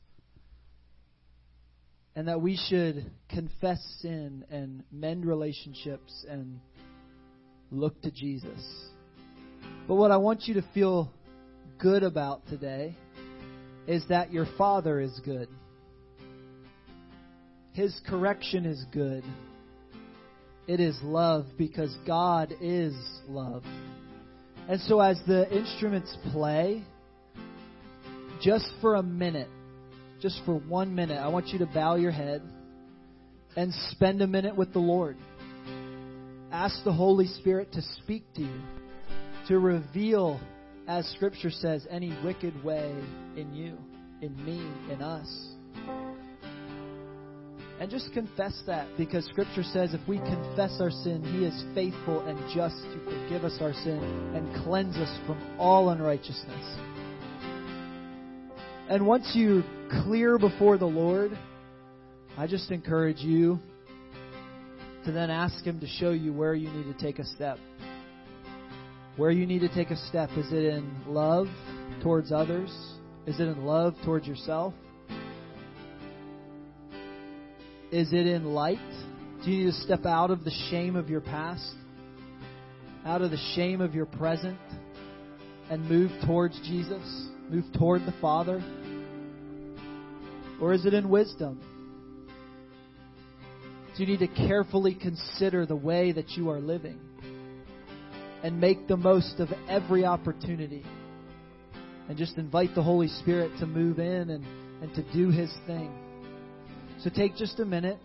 And 2.17 2.29
that 2.29 2.41
we 2.41 2.57
should 2.57 3.11
confess 3.29 3.79
sin 4.01 4.45
and 4.51 4.83
mend 4.91 5.25
relationships 5.25 6.25
and 6.29 6.61
look 7.71 8.01
to 8.03 8.11
Jesus. 8.11 8.89
But 9.87 9.97
what 9.97 10.11
I 10.11 10.17
want 10.17 10.45
you 10.47 10.55
to 10.55 10.65
feel 10.75 11.13
good 11.79 12.03
about 12.03 12.47
today 12.49 12.97
is 13.87 14.05
that 14.09 14.33
your 14.33 14.47
Father 14.57 14.99
is 15.01 15.21
good. 15.25 15.49
His 17.73 17.99
correction 18.09 18.67
is 18.67 18.85
good. 18.93 19.23
It 20.69 20.81
is 20.81 20.99
love 21.03 21.47
because 21.57 21.97
God 22.07 22.53
is 22.61 22.95
love. 23.27 23.65
And 24.69 24.79
so 24.83 25.01
as 25.01 25.19
the 25.27 25.51
instruments 25.51 26.15
play, 26.31 26.85
just 28.43 28.71
for 28.83 28.97
a 28.97 29.03
minute, 29.03 29.49
just 30.21 30.43
for 30.45 30.57
one 30.59 30.95
minute, 30.95 31.17
I 31.17 31.29
want 31.29 31.49
you 31.49 31.59
to 31.61 31.67
bow 31.67 31.97
your 31.97 32.11
head 32.11 32.43
and 33.57 33.73
spend 33.93 34.21
a 34.21 34.27
minute 34.27 34.57
with 34.57 34.75
the 34.75 34.79
Lord. 34.79 35.17
Ask 36.53 36.85
the 36.85 36.93
Holy 36.93 37.29
Spirit 37.29 37.73
to 37.73 37.81
speak 38.03 38.25
to 38.35 38.43
you, 38.43 38.61
to 39.49 39.59
reveal, 39.59 40.39
as 40.87 41.07
Scripture 41.17 41.51
says, 41.51 41.87
any 41.91 42.15
wicked 42.23 42.63
way 42.63 42.95
in 43.37 43.55
you, 43.55 43.79
in 44.21 44.37
me, 44.45 44.59
in 44.93 45.01
us. 45.01 45.49
And 47.81 47.91
just 47.91 48.13
confess 48.13 48.61
that 48.67 48.89
because 48.97 49.25
Scripture 49.27 49.63
says 49.63 49.95
if 49.95 50.01
we 50.09 50.19
confess 50.19 50.79
our 50.81 50.91
sin, 50.91 51.23
He 51.23 51.45
is 51.45 51.65
faithful 51.75 52.27
and 52.27 52.39
just 52.55 52.77
to 52.77 53.05
forgive 53.05 53.45
us 53.45 53.59
our 53.61 53.73
sin 53.73 54.01
and 54.35 54.65
cleanse 54.65 54.97
us 54.97 55.19
from 55.27 55.41
all 55.59 55.91
unrighteousness. 55.91 56.77
And 58.89 59.07
once 59.07 59.31
you 59.35 59.63
clear 60.05 60.39
before 60.39 60.77
the 60.79 60.87
Lord, 60.87 61.39
I 62.37 62.47
just 62.49 62.71
encourage 62.71 63.19
you 63.21 63.59
to 65.05 65.13
then 65.13 65.31
ask 65.31 65.63
Him 65.65 65.79
to 65.81 65.87
show 65.87 66.11
you 66.11 66.33
where 66.33 66.55
you 66.55 66.71
need 66.71 66.93
to 66.93 67.01
take 67.01 67.19
a 67.21 67.25
step. 67.25 67.59
where 69.17 69.31
you 69.33 69.47
need 69.47 69.61
to 69.61 69.69
take 69.75 69.91
a 69.91 69.97
step. 70.09 70.31
Is 70.37 70.53
it 70.53 70.65
in 70.65 70.91
love 71.07 71.49
towards 72.03 72.31
others? 72.33 72.71
Is 73.27 73.41
it 73.41 73.45
in 73.45 73.65
love 73.65 73.95
towards 74.05 74.27
yourself? 74.27 74.75
Is 77.91 78.13
it 78.13 78.27
in 78.27 78.45
light? 78.45 78.79
Do 79.43 79.51
you 79.51 79.65
need 79.65 79.73
to 79.73 79.81
step 79.81 80.05
out 80.05 80.31
of 80.31 80.45
the 80.45 80.51
shame 80.71 80.95
of 80.95 81.09
your 81.09 81.23
past? 81.23 81.75
Out 83.07 83.23
of 83.23 83.31
the 83.31 83.39
shame 83.55 83.81
of 83.81 83.95
your 83.95 84.05
present? 84.05 84.59
And 85.71 85.89
move 85.89 86.11
towards 86.27 86.59
Jesus? 86.61 87.03
Move 87.49 87.65
toward 87.79 88.03
the 88.03 88.15
Father? 88.21 88.63
Or 90.61 90.75
is 90.75 90.85
it 90.85 90.93
in 90.93 91.09
wisdom? 91.09 91.61
Do 93.97 94.05
you 94.05 94.07
need 94.07 94.19
to 94.19 94.47
carefully 94.47 94.95
consider 94.95 95.65
the 95.65 95.77
way 95.77 96.13
that 96.13 96.31
you 96.33 96.51
are 96.51 96.61
living 96.61 97.01
and 98.43 98.61
make 98.61 98.87
the 98.87 98.99
most 98.99 99.41
of 99.41 99.49
every 99.67 100.05
opportunity 100.05 100.85
and 102.09 102.19
just 102.19 102.37
invite 102.37 102.75
the 102.75 102.83
Holy 102.83 103.09
Spirit 103.09 103.51
to 103.61 103.67
move 103.67 103.99
in 103.99 104.31
and, 104.31 104.45
and 104.83 104.95
to 104.95 105.03
do 105.15 105.31
His 105.31 105.51
thing? 105.67 106.08
So 107.03 107.11
take 107.11 107.37
just 107.37 107.61
a 107.61 107.65
minute 107.65 107.99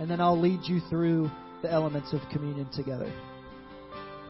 and 0.00 0.10
then 0.10 0.20
I'll 0.20 0.38
lead 0.38 0.60
you 0.64 0.80
through 0.90 1.30
the 1.62 1.70
elements 1.70 2.12
of 2.12 2.20
communion 2.32 2.68
together. 2.74 3.12